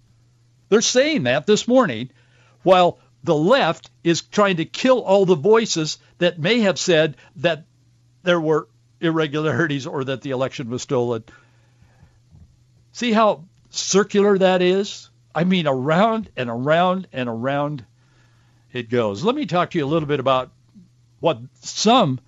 They're 0.75 0.81
saying 0.81 1.23
that 1.23 1.47
this 1.47 1.69
morning 1.69 2.11
while 2.65 2.99
the 3.23 3.33
left 3.33 3.93
is 4.03 4.23
trying 4.23 4.57
to 4.57 4.65
kill 4.65 5.03
all 5.03 5.25
the 5.25 5.37
voices 5.37 5.99
that 6.19 6.41
may 6.41 6.63
have 6.63 6.81
said 6.81 7.17
that 7.37 7.67
there 8.25 8.41
were 8.41 8.67
irregularities 9.01 9.87
or 9.87 10.03
that 10.03 10.23
the 10.23 10.31
election 10.31 10.69
was 10.71 10.83
stolen. 10.83 11.23
See 12.91 13.13
how 13.13 13.45
circular 13.71 14.37
that 14.37 14.63
is? 14.63 15.11
I 15.33 15.45
mean, 15.45 15.69
around 15.69 16.29
and 16.37 16.51
around 16.51 17.07
and 17.13 17.29
around 17.29 17.87
it 18.73 18.91
goes. 18.91 19.23
Let 19.23 19.37
me 19.37 19.47
talk 19.47 19.71
to 19.71 19.79
you 19.79 19.85
a 19.85 19.87
little 19.87 20.09
bit 20.09 20.19
about 20.19 20.51
what 21.21 21.39
some 21.61 22.19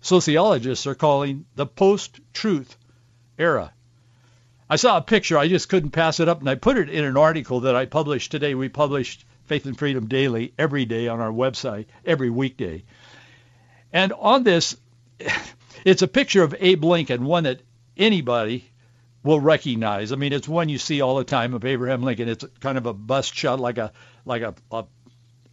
sociologists 0.00 0.86
are 0.86 0.94
calling 0.94 1.44
the 1.56 1.66
post-truth 1.66 2.74
era. 3.36 3.70
I 4.72 4.76
saw 4.76 4.96
a 4.96 5.02
picture. 5.02 5.36
I 5.36 5.48
just 5.48 5.68
couldn't 5.68 5.90
pass 5.90 6.18
it 6.18 6.30
up, 6.30 6.40
and 6.40 6.48
I 6.48 6.54
put 6.54 6.78
it 6.78 6.88
in 6.88 7.04
an 7.04 7.18
article 7.18 7.60
that 7.60 7.76
I 7.76 7.84
published 7.84 8.30
today. 8.30 8.54
We 8.54 8.70
published 8.70 9.26
Faith 9.44 9.66
and 9.66 9.78
Freedom 9.78 10.06
Daily 10.06 10.54
every 10.58 10.86
day 10.86 11.08
on 11.08 11.20
our 11.20 11.30
website, 11.30 11.84
every 12.06 12.30
weekday. 12.30 12.82
And 13.92 14.14
on 14.14 14.44
this, 14.44 14.74
it's 15.84 16.00
a 16.00 16.08
picture 16.08 16.42
of 16.42 16.54
Abe 16.58 16.84
Lincoln, 16.84 17.26
one 17.26 17.44
that 17.44 17.60
anybody 17.98 18.64
will 19.22 19.40
recognize. 19.40 20.10
I 20.10 20.16
mean, 20.16 20.32
it's 20.32 20.48
one 20.48 20.70
you 20.70 20.78
see 20.78 21.02
all 21.02 21.16
the 21.16 21.24
time 21.24 21.52
of 21.52 21.66
Abraham 21.66 22.02
Lincoln. 22.02 22.30
It's 22.30 22.46
kind 22.60 22.78
of 22.78 22.86
a 22.86 22.94
bust 22.94 23.34
shot, 23.34 23.60
like 23.60 23.76
a 23.76 23.92
like 24.24 24.40
a, 24.40 24.54
a 24.70 24.86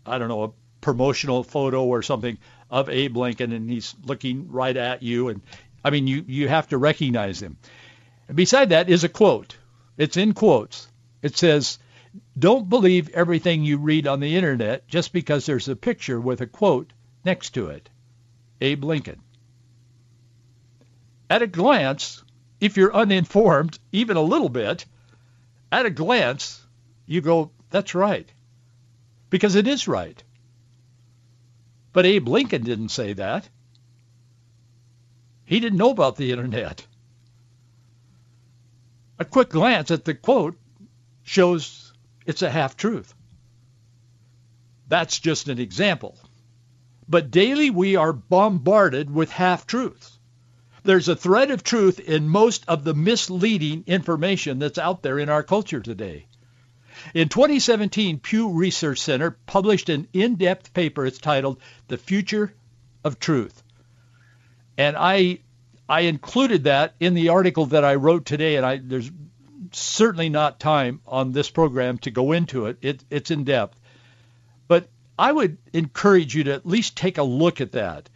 I 0.05 0.17
don't 0.17 0.29
know 0.29 0.43
a 0.43 0.51
promotional 0.79 1.43
photo 1.43 1.83
or 1.83 2.03
something 2.03 2.37
of 2.71 2.87
Abe 2.87 3.17
Lincoln, 3.17 3.51
and 3.51 3.69
he's 3.69 3.95
looking 4.05 4.49
right 4.49 4.77
at 4.77 5.03
you. 5.03 5.27
And 5.27 5.41
I 5.83 5.89
mean, 5.89 6.07
you 6.07 6.23
you 6.25 6.47
have 6.47 6.69
to 6.69 6.77
recognize 6.77 7.41
him. 7.41 7.57
And 8.29 8.37
beside 8.37 8.69
that 8.69 8.89
is 8.89 9.03
a 9.03 9.09
quote. 9.09 9.57
It's 9.97 10.15
in 10.15 10.33
quotes. 10.33 10.87
It 11.23 11.35
says, 11.35 11.79
"Don't 12.37 12.69
believe 12.69 13.09
everything 13.09 13.65
you 13.65 13.79
read 13.79 14.05
on 14.05 14.19
the 14.19 14.35
internet 14.35 14.87
just 14.87 15.11
because 15.11 15.47
there's 15.47 15.67
a 15.67 15.75
picture 15.75 16.21
with 16.21 16.39
a 16.39 16.45
quote 16.45 16.93
next 17.25 17.55
to 17.55 17.69
it." 17.69 17.89
Abe 18.61 18.83
Lincoln. 18.83 19.23
At 21.27 21.41
a 21.41 21.47
glance, 21.47 22.23
if 22.59 22.77
you're 22.77 22.95
uninformed, 22.95 23.79
even 23.91 24.15
a 24.15 24.21
little 24.21 24.49
bit, 24.49 24.85
at 25.71 25.87
a 25.87 25.89
glance, 25.89 26.63
you 27.07 27.21
go, 27.21 27.49
that's 27.71 27.95
right. 27.95 28.31
Because 29.31 29.55
it 29.55 29.67
is 29.67 29.87
right. 29.87 30.23
But 31.93 32.05
Abe 32.05 32.27
Lincoln 32.27 32.63
didn't 32.63 32.89
say 32.89 33.13
that. 33.13 33.49
He 35.45 35.59
didn't 35.59 35.79
know 35.79 35.89
about 35.89 36.15
the 36.15 36.31
internet. 36.31 36.85
A 39.19 39.25
quick 39.25 39.49
glance 39.49 39.91
at 39.91 40.05
the 40.05 40.13
quote 40.13 40.57
shows 41.23 41.93
it's 42.25 42.41
a 42.41 42.49
half-truth. 42.49 43.13
That's 44.87 45.19
just 45.19 45.49
an 45.49 45.59
example. 45.59 46.17
But 47.07 47.29
daily 47.29 47.69
we 47.69 47.97
are 47.97 48.13
bombarded 48.13 49.09
with 49.11 49.31
half-truths. 49.31 50.17
There's 50.83 51.09
a 51.09 51.15
thread 51.15 51.51
of 51.51 51.63
truth 51.63 51.99
in 51.99 52.29
most 52.29 52.63
of 52.67 52.83
the 52.85 52.93
misleading 52.93 53.83
information 53.87 54.59
that's 54.59 54.77
out 54.77 55.03
there 55.03 55.19
in 55.19 55.27
our 55.27 55.43
culture 55.43 55.81
today. 55.81 56.25
In 57.13 57.27
2017, 57.29 58.19
Pew 58.19 58.51
Research 58.51 58.99
Center 58.99 59.31
published 59.45 59.89
an 59.89 60.07
in-depth 60.13 60.73
paper. 60.73 61.05
It's 61.05 61.17
titled 61.17 61.59
The 61.89 61.97
Future 61.97 62.53
of 63.03 63.19
Truth. 63.19 63.63
And 64.77 64.95
I 64.97 65.39
I 65.89 66.01
included 66.01 66.65
that 66.65 66.93
in 66.99 67.15
the 67.15 67.29
article 67.29 67.65
that 67.67 67.83
I 67.83 67.95
wrote 67.95 68.25
today, 68.25 68.57
and 68.57 68.65
I, 68.65 68.77
there's 68.77 69.09
certainly 69.71 70.29
not 70.29 70.59
time 70.59 71.01
on 71.07 71.31
this 71.31 71.49
program 71.49 71.97
to 71.99 72.11
go 72.11 72.31
into 72.31 72.67
it. 72.67 72.77
it. 72.81 73.03
It's 73.09 73.31
in 73.31 73.43
depth. 73.43 73.79
But 74.67 74.87
I 75.17 75.31
would 75.31 75.57
encourage 75.73 76.35
you 76.35 76.43
to 76.43 76.53
at 76.53 76.67
least 76.67 76.95
take 76.95 77.17
a 77.17 77.23
look 77.23 77.59
at 77.59 77.71
that. 77.71 78.07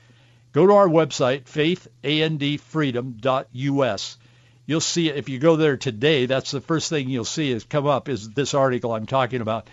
Go 0.51 0.67
to 0.67 0.73
our 0.73 0.87
website, 0.87 1.45
faithandfreedom.us. 1.45 4.17
You'll 4.65 4.79
see 4.79 5.09
if 5.09 5.27
you 5.27 5.39
go 5.39 5.55
there 5.55 5.75
today, 5.75 6.27
that's 6.27 6.51
the 6.51 6.61
first 6.61 6.89
thing 6.89 7.09
you'll 7.09 7.25
see 7.25 7.51
is 7.51 7.63
come 7.63 7.87
up 7.87 8.07
is 8.07 8.29
this 8.29 8.53
article 8.53 8.93
I'm 8.93 9.07
talking 9.07 9.41
about. 9.41 9.67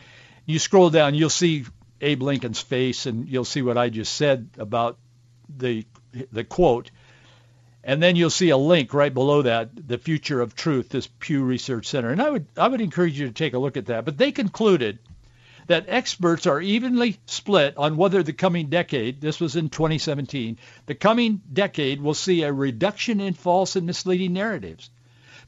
You 0.46 0.58
scroll 0.58 0.90
down, 0.90 1.14
you'll 1.14 1.30
see 1.30 1.64
Abe 2.00 2.22
Lincoln's 2.22 2.60
face, 2.60 3.06
and 3.06 3.28
you'll 3.28 3.44
see 3.44 3.62
what 3.62 3.78
I 3.78 3.90
just 3.90 4.14
said 4.14 4.48
about 4.58 4.98
the 5.54 5.86
the 6.32 6.44
quote. 6.44 6.90
And 7.90 8.00
then 8.00 8.14
you'll 8.14 8.30
see 8.30 8.50
a 8.50 8.56
link 8.56 8.94
right 8.94 9.12
below 9.12 9.42
that, 9.42 9.70
the 9.88 9.98
future 9.98 10.40
of 10.40 10.54
truth, 10.54 10.90
this 10.90 11.08
Pew 11.18 11.42
Research 11.42 11.86
Center. 11.86 12.10
And 12.10 12.22
I 12.22 12.30
would 12.30 12.46
I 12.56 12.68
would 12.68 12.80
encourage 12.80 13.18
you 13.18 13.26
to 13.26 13.34
take 13.34 13.52
a 13.52 13.58
look 13.58 13.76
at 13.76 13.86
that. 13.86 14.04
But 14.04 14.16
they 14.16 14.30
concluded 14.30 15.00
that 15.66 15.86
experts 15.88 16.46
are 16.46 16.60
evenly 16.60 17.18
split 17.26 17.76
on 17.76 17.96
whether 17.96 18.22
the 18.22 18.32
coming 18.32 18.66
decade, 18.66 19.20
this 19.20 19.40
was 19.40 19.56
in 19.56 19.70
2017, 19.70 20.56
the 20.86 20.94
coming 20.94 21.40
decade 21.52 22.00
will 22.00 22.14
see 22.14 22.44
a 22.44 22.52
reduction 22.52 23.18
in 23.20 23.34
false 23.34 23.74
and 23.74 23.88
misleading 23.88 24.34
narratives. 24.34 24.88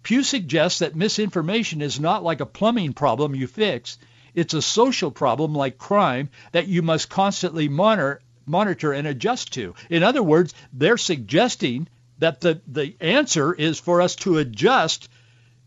Pew 0.03 0.25
suggests 0.25 0.81
that 0.81 0.97
misinformation 0.97 1.81
is 1.81 2.01
not 2.01 2.25
like 2.25 2.41
a 2.41 2.45
plumbing 2.45 2.93
problem 2.93 3.37
you 3.37 3.47
fix. 3.47 3.99
It's 4.35 4.53
a 4.53 4.63
social 4.63 5.13
problem 5.13 5.55
like 5.55 5.79
crime 5.79 6.29
that 6.51 6.67
you 6.67 6.83
must 6.83 7.09
constantly 7.09 7.69
monitor, 7.69 8.21
monitor 8.47 8.93
and 8.93 9.07
adjust 9.07 9.53
to. 9.53 9.77
In 9.89 10.03
other 10.03 10.25
words, 10.25 10.55
they're 10.73 10.97
suggesting 10.99 11.87
that 12.23 12.41
the, 12.41 12.61
the 12.69 12.95
answer 13.01 13.53
is 13.53 13.81
for 13.81 14.01
us 14.01 14.15
to 14.15 14.39
adjust 14.39 15.09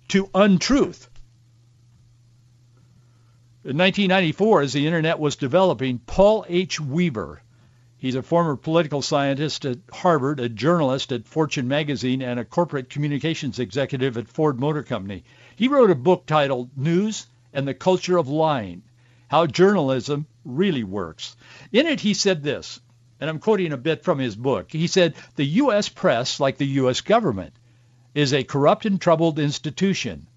to 0.07 0.29
untruth. 0.33 1.09
In 3.65 3.77
1994, 3.77 4.61
as 4.61 4.71
the 4.71 4.85
internet 4.85 5.19
was 5.19 5.35
developing, 5.35 5.99
Paul 5.99 6.45
H. 6.47 6.79
Weaver, 6.79 7.41
he's 7.97 8.15
a 8.15 8.21
former 8.21 8.55
political 8.55 9.01
scientist 9.01 9.65
at 9.65 9.79
Harvard, 9.91 10.39
a 10.39 10.47
journalist 10.47 11.11
at 11.11 11.27
Fortune 11.27 11.67
magazine, 11.67 12.21
and 12.21 12.39
a 12.39 12.45
corporate 12.45 12.89
communications 12.89 13.59
executive 13.59 14.17
at 14.17 14.29
Ford 14.29 14.57
Motor 14.57 14.83
Company. 14.83 15.25
He 15.57 15.67
wrote 15.67 15.91
a 15.91 15.95
book 15.95 16.25
titled 16.25 16.69
News 16.77 17.27
and 17.51 17.67
the 17.67 17.73
Culture 17.73 18.17
of 18.17 18.29
Lying, 18.29 18.83
How 19.27 19.45
Journalism 19.45 20.25
Really 20.45 20.85
Works. 20.85 21.35
In 21.73 21.85
it, 21.85 21.99
he 21.99 22.13
said 22.13 22.43
this, 22.43 22.79
and 23.19 23.29
I'm 23.29 23.39
quoting 23.39 23.71
a 23.71 23.77
bit 23.77 24.03
from 24.03 24.19
his 24.19 24.35
book. 24.35 24.71
He 24.71 24.87
said, 24.87 25.15
the 25.35 25.45
U.S. 25.45 25.89
press, 25.89 26.39
like 26.39 26.57
the 26.57 26.67
U.S. 26.81 27.01
government, 27.01 27.53
is 28.13 28.33
a 28.33 28.43
corrupt 28.43 28.85
and 28.85 28.99
troubled 28.99 29.39
institution 29.39 30.27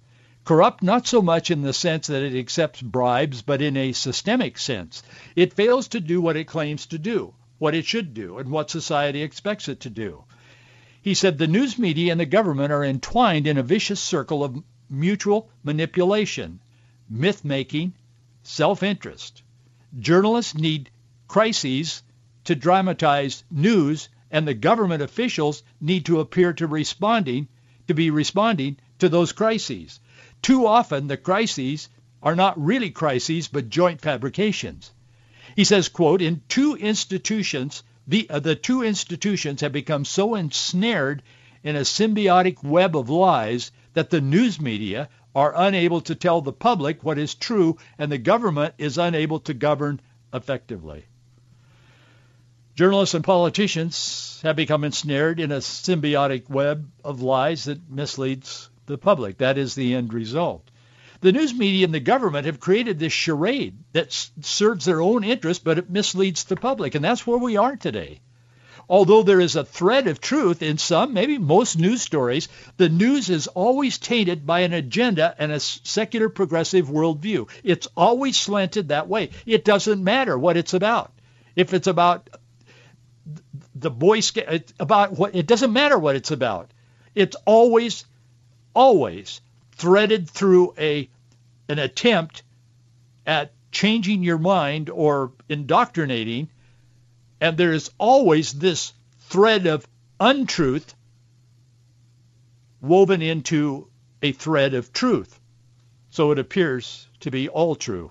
Corrupt 0.49 0.83
not 0.83 1.07
so 1.07 1.21
much 1.21 1.51
in 1.51 1.61
the 1.61 1.75
sense 1.75 2.07
that 2.07 2.23
it 2.23 2.35
accepts 2.35 2.81
bribes, 2.81 3.43
but 3.43 3.61
in 3.61 3.77
a 3.77 3.93
systemic 3.93 4.57
sense. 4.57 5.03
It 5.37 5.53
fails 5.53 5.89
to 5.89 6.01
do 6.01 6.23
what 6.23 6.39
it 6.39 6.47
claims 6.47 6.87
to 6.87 6.99
do, 6.99 7.35
what 7.59 7.75
it 7.75 7.85
should 7.85 8.15
do, 8.15 8.39
and 8.39 8.51
what 8.51 8.71
society 8.71 9.21
expects 9.21 9.69
it 9.69 9.81
to 9.81 9.91
do. 9.91 10.25
He 11.03 11.13
said 11.13 11.37
the 11.37 11.47
news 11.47 11.79
media 11.79 12.13
and 12.13 12.19
the 12.19 12.25
government 12.25 12.73
are 12.73 12.83
entwined 12.83 13.47
in 13.47 13.59
a 13.59 13.63
vicious 13.63 14.01
circle 14.01 14.43
of 14.43 14.65
mutual 14.89 15.51
manipulation, 15.63 16.61
myth-making, 17.11 17.93
self-interest. 18.43 19.43
Journalists 19.99 20.55
need 20.55 20.89
crises 21.27 22.03
to 22.49 22.55
dramatize 22.55 23.45
news, 23.51 24.09
and 24.31 24.49
the 24.49 24.55
government 24.55 25.03
officials 25.03 25.63
need 25.83 26.07
to 26.07 26.19
appear 26.19 26.51
to 26.55 26.67
responding 26.67 27.47
to 27.87 27.93
be 27.93 28.11
responding 28.11 28.79
to 28.99 29.07
those 29.11 29.33
crises. 29.33 30.01
Too 30.41 30.67
often 30.67 31.09
the 31.09 31.19
crises 31.19 31.91
are 32.23 32.35
not 32.35 32.59
really 32.59 32.89
crises 32.89 33.49
but 33.49 33.69
joint 33.69 34.01
fabrications. 34.01 34.93
He 35.57 35.65
says, 35.65 35.91
quote, 35.91 36.23
in 36.23 36.41
two 36.49 36.75
institutions, 36.77 37.83
the, 38.07 38.31
uh, 38.31 38.41
the 38.41 38.57
two 38.57 38.83
institutions 38.83 39.61
have 39.61 39.73
become 39.73 40.07
so 40.07 40.35
ensnared 40.35 41.23
in 41.63 41.77
a 41.77 41.81
symbiotic 41.81 42.65
web 42.65 42.97
of 42.97 43.11
lies 43.11 43.73
that 43.93 44.09
the 44.09 44.23
news 44.23 44.59
media 44.59 45.11
are 45.35 45.53
unable 45.55 46.01
to 46.01 46.15
tell 46.15 46.41
the 46.41 46.55
public 46.55 47.05
what 47.05 47.19
is 47.19 47.35
true 47.35 47.77
and 47.99 48.11
the 48.11 48.17
government 48.17 48.73
is 48.79 48.97
unable 48.97 49.41
to 49.41 49.53
govern 49.53 50.01
effectively. 50.33 51.05
Journalists 52.79 53.17
and 53.17 53.25
politicians 53.25 54.39
have 54.45 54.55
become 54.55 54.85
ensnared 54.85 55.41
in 55.41 55.51
a 55.51 55.57
symbiotic 55.57 56.49
web 56.49 56.89
of 57.03 57.21
lies 57.21 57.65
that 57.65 57.91
misleads 57.91 58.71
the 58.87 58.97
public. 58.97 59.39
That 59.39 59.59
is 59.59 59.75
the 59.75 59.97
end 59.97 60.15
result. 60.15 60.63
The 61.21 61.33
news 61.33 61.53
media 61.53 61.87
and 61.87 61.93
the 61.93 61.99
government 61.99 62.47
have 62.47 62.61
created 62.61 63.01
this 63.01 63.13
charade 63.13 63.77
that 63.95 64.13
serves 64.43 64.85
their 64.85 65.03
own 65.03 65.25
interest, 65.25 65.65
but 65.65 65.79
it 65.79 65.91
misleads 65.91 66.45
the 66.45 66.55
public. 66.55 66.95
And 66.95 67.05
that's 67.05 67.27
where 67.27 67.37
we 67.37 67.57
are 67.57 67.75
today. 67.75 68.21
Although 68.89 69.25
there 69.25 69.41
is 69.41 69.57
a 69.57 69.65
thread 69.65 70.07
of 70.07 70.21
truth 70.21 70.63
in 70.63 70.79
some, 70.79 71.13
maybe 71.13 71.37
most 71.37 71.81
news 71.81 72.03
stories, 72.03 72.47
the 72.77 72.89
news 72.89 73.29
is 73.29 73.49
always 73.49 73.99
tainted 73.99 74.47
by 74.47 74.61
an 74.61 74.73
agenda 74.73 75.35
and 75.37 75.51
a 75.51 75.59
secular 75.59 76.29
progressive 76.29 76.87
worldview. 76.87 77.49
It's 77.65 77.89
always 77.97 78.37
slanted 78.37 78.91
that 78.91 79.09
way. 79.09 79.31
It 79.47 79.65
doesn't 79.65 80.05
matter 80.05 80.39
what 80.39 80.57
it's 80.57 80.75
about. 80.75 81.11
If 81.57 81.75
it's 81.75 81.89
about 81.89 82.31
the 83.81 83.91
Boy 83.91 84.21
Scout, 84.21 84.73
about 84.81 85.13
what, 85.19 85.35
it 85.35 85.47
doesn't 85.47 85.73
matter 85.73 85.99
what 85.99 86.17
it's 86.17 86.31
about. 86.31 86.71
It's 87.15 87.37
always, 87.45 88.05
always 88.75 89.41
threaded 89.77 90.29
through 90.29 90.75
a 90.79 91.09
an 91.69 91.79
attempt 91.79 92.43
at 93.27 93.53
changing 93.71 94.23
your 94.23 94.39
mind 94.39 94.89
or 94.89 95.33
indoctrinating, 95.49 96.49
and 97.41 97.57
there 97.57 97.73
is 97.73 97.91
always 97.99 98.53
this 98.53 98.93
thread 99.29 99.67
of 99.67 99.87
untruth 100.19 100.95
woven 102.81 103.21
into 103.21 103.89
a 104.23 104.33
thread 104.33 104.75
of 104.75 104.93
truth. 104.93 105.39
So 106.11 106.33
it 106.33 106.39
appears 106.39 107.07
to 107.21 107.31
be 107.31 107.49
all 107.49 107.75
true. 107.75 108.11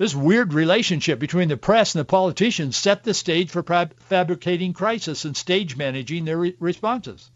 This 0.00 0.14
weird 0.14 0.54
relationship 0.54 1.18
between 1.18 1.50
the 1.50 1.58
press 1.58 1.94
and 1.94 2.00
the 2.00 2.06
politicians 2.06 2.74
set 2.74 3.04
the 3.04 3.12
stage 3.12 3.50
for 3.50 3.62
fabricating 3.62 4.72
crisis 4.72 5.26
and 5.26 5.36
stage 5.36 5.76
managing 5.76 6.24
their 6.24 6.38
re- 6.38 6.56
responses. 6.58 7.30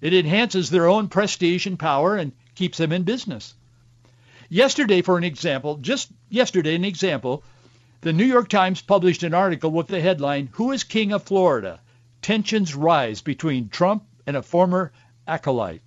It 0.00 0.14
enhances 0.14 0.70
their 0.70 0.88
own 0.88 1.08
prestige 1.08 1.66
and 1.66 1.78
power 1.78 2.16
and 2.16 2.32
keeps 2.54 2.78
them 2.78 2.92
in 2.92 3.02
business. 3.02 3.52
Yesterday, 4.48 5.02
for 5.02 5.18
an 5.18 5.24
example, 5.24 5.76
just 5.76 6.08
yesterday, 6.30 6.76
an 6.76 6.84
example, 6.86 7.44
the 8.00 8.14
New 8.14 8.24
York 8.24 8.48
Times 8.48 8.80
published 8.80 9.22
an 9.22 9.34
article 9.34 9.70
with 9.70 9.88
the 9.88 10.00
headline, 10.00 10.48
Who 10.52 10.72
is 10.72 10.82
King 10.82 11.12
of 11.12 11.24
Florida? 11.24 11.78
Tensions 12.22 12.74
Rise 12.74 13.20
Between 13.20 13.68
Trump 13.68 14.04
and 14.26 14.34
a 14.34 14.40
Former 14.40 14.92
Acolyte. 15.28 15.82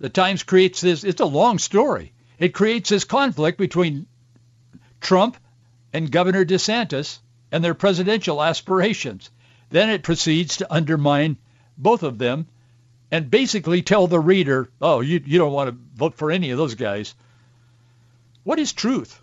The 0.00 0.08
Times 0.08 0.42
creates 0.42 0.80
this, 0.80 1.04
it's 1.04 1.20
a 1.20 1.26
long 1.26 1.60
story. 1.60 2.12
It 2.40 2.54
creates 2.54 2.90
this 2.90 3.04
conflict 3.04 3.56
between 3.56 4.06
Trump 5.02 5.36
and 5.92 6.10
Governor 6.10 6.44
DeSantis 6.44 7.18
and 7.50 7.62
their 7.62 7.74
presidential 7.74 8.42
aspirations. 8.42 9.30
Then 9.68 9.90
it 9.90 10.02
proceeds 10.02 10.56
to 10.58 10.72
undermine 10.72 11.36
both 11.76 12.02
of 12.02 12.18
them 12.18 12.46
and 13.10 13.30
basically 13.30 13.82
tell 13.82 14.06
the 14.06 14.18
reader, 14.18 14.70
oh, 14.80 15.00
you, 15.00 15.22
you 15.26 15.38
don't 15.38 15.52
want 15.52 15.68
to 15.68 15.76
vote 15.94 16.14
for 16.14 16.30
any 16.30 16.50
of 16.50 16.56
those 16.56 16.76
guys. 16.76 17.14
What 18.44 18.58
is 18.58 18.72
truth? 18.72 19.20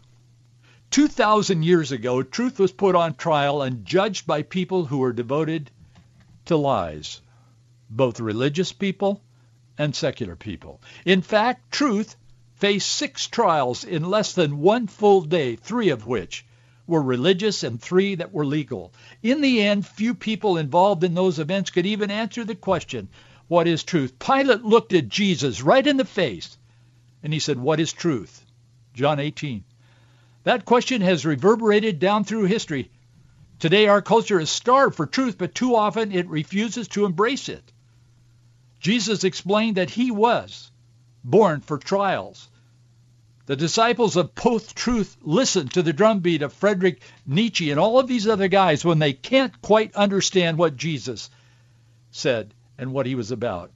2,000 0.92 1.64
years 1.64 1.92
ago, 1.92 2.24
truth 2.24 2.60
was 2.60 2.72
put 2.72 2.96
on 2.96 3.16
trial 3.16 3.62
and 3.62 3.86
judged 3.86 4.28
by 4.28 4.44
people 4.44 4.86
who 4.86 5.00
were 5.00 5.14
devoted 5.14 5.72
to 6.46 6.58
lies, 6.58 7.22
both 7.90 8.20
religious 8.20 8.74
people 8.74 9.22
and 9.78 9.96
secular 9.96 10.36
people. 10.36 10.82
In 11.06 11.22
fact, 11.22 11.72
truth 11.72 12.16
faced 12.60 12.92
six 12.92 13.26
trials 13.28 13.86
in 13.86 14.04
less 14.04 14.34
than 14.34 14.60
one 14.60 14.86
full 14.86 15.22
day, 15.22 15.56
three 15.56 15.90
of 15.90 16.06
which 16.06 16.46
were 16.86 17.02
religious 17.02 17.64
and 17.64 17.82
three 17.82 18.16
that 18.16 18.34
were 18.34 18.46
legal. 18.46 18.92
In 19.24 19.40
the 19.42 19.62
end, 19.62 19.86
few 19.86 20.14
people 20.14 20.58
involved 20.58 21.04
in 21.04 21.14
those 21.14 21.40
events 21.40 21.70
could 21.70 21.86
even 21.86 22.12
answer 22.12 22.44
the 22.44 22.56
question, 22.56 23.08
what 23.48 23.68
is 23.68 23.84
truth? 23.84 24.20
Pilate 24.20 24.64
looked 24.64 24.94
at 24.94 25.08
Jesus 25.08 25.62
right 25.62 25.86
in 25.86 25.98
the 25.98 26.06
face 26.06 26.58
and 27.24 27.32
he 27.32 27.40
said, 27.40 27.58
what 27.58 27.80
is 27.80 27.94
truth? 27.94 28.44
John 28.94 29.20
18. 29.20 29.64
That 30.44 30.66
question 30.66 31.02
has 31.02 31.26
reverberated 31.26 32.00
down 32.00 32.26
through 32.26 32.46
history. 32.46 32.92
Today 33.60 33.88
our 33.88 34.02
culture 34.02 34.40
is 34.40 34.50
starved 34.50 34.96
for 34.96 35.06
truth, 35.06 35.38
but 35.38 35.56
too 35.56 35.76
often 35.76 36.12
it 36.12 36.28
refuses 36.28 36.90
to 36.90 37.06
embrace 37.06 37.48
it. 37.48 37.72
Jesus 38.80 39.24
explained 39.24 39.78
that 39.78 39.90
he 39.90 40.12
was 40.12 40.72
born 41.24 41.62
for 41.62 41.78
trials. 41.78 42.50
The 43.46 43.56
disciples 43.56 44.16
of 44.16 44.36
post-truth 44.36 45.18
listen 45.22 45.70
to 45.70 45.82
the 45.82 45.94
drumbeat 45.94 46.44
of 46.44 46.54
Friedrich 46.54 47.02
Nietzsche 47.26 47.72
and 47.72 47.80
all 47.80 47.98
of 47.98 48.08
these 48.08 48.28
other 48.28 48.48
guys 48.48 48.86
when 48.86 49.00
they 49.00 49.14
can't 49.14 49.60
quite 49.62 49.96
understand 49.96 50.58
what 50.58 50.78
Jesus 50.78 51.32
said 52.12 52.54
and 52.78 52.94
what 52.94 53.08
he 53.08 53.16
was 53.16 53.32
about. 53.32 53.72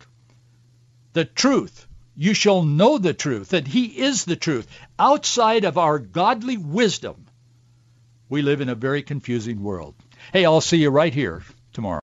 The 1.13 1.25
truth. 1.25 1.88
You 2.15 2.36
shall 2.36 2.62
know 2.62 2.99
the 2.99 3.15
truth, 3.15 3.49
that 3.49 3.67
he 3.67 3.86
is 3.86 4.25
the 4.25 4.36
truth. 4.36 4.67
Outside 4.99 5.65
of 5.65 5.79
our 5.79 5.97
godly 5.97 6.58
wisdom, 6.58 7.25
we 8.29 8.43
live 8.43 8.62
in 8.62 8.69
a 8.69 8.75
very 8.75 9.01
confusing 9.01 9.63
world. 9.63 9.95
Hey, 10.32 10.45
I'll 10.45 10.62
see 10.62 10.77
you 10.77 10.91
right 10.91 11.13
here 11.13 11.41
tomorrow. 11.73 12.03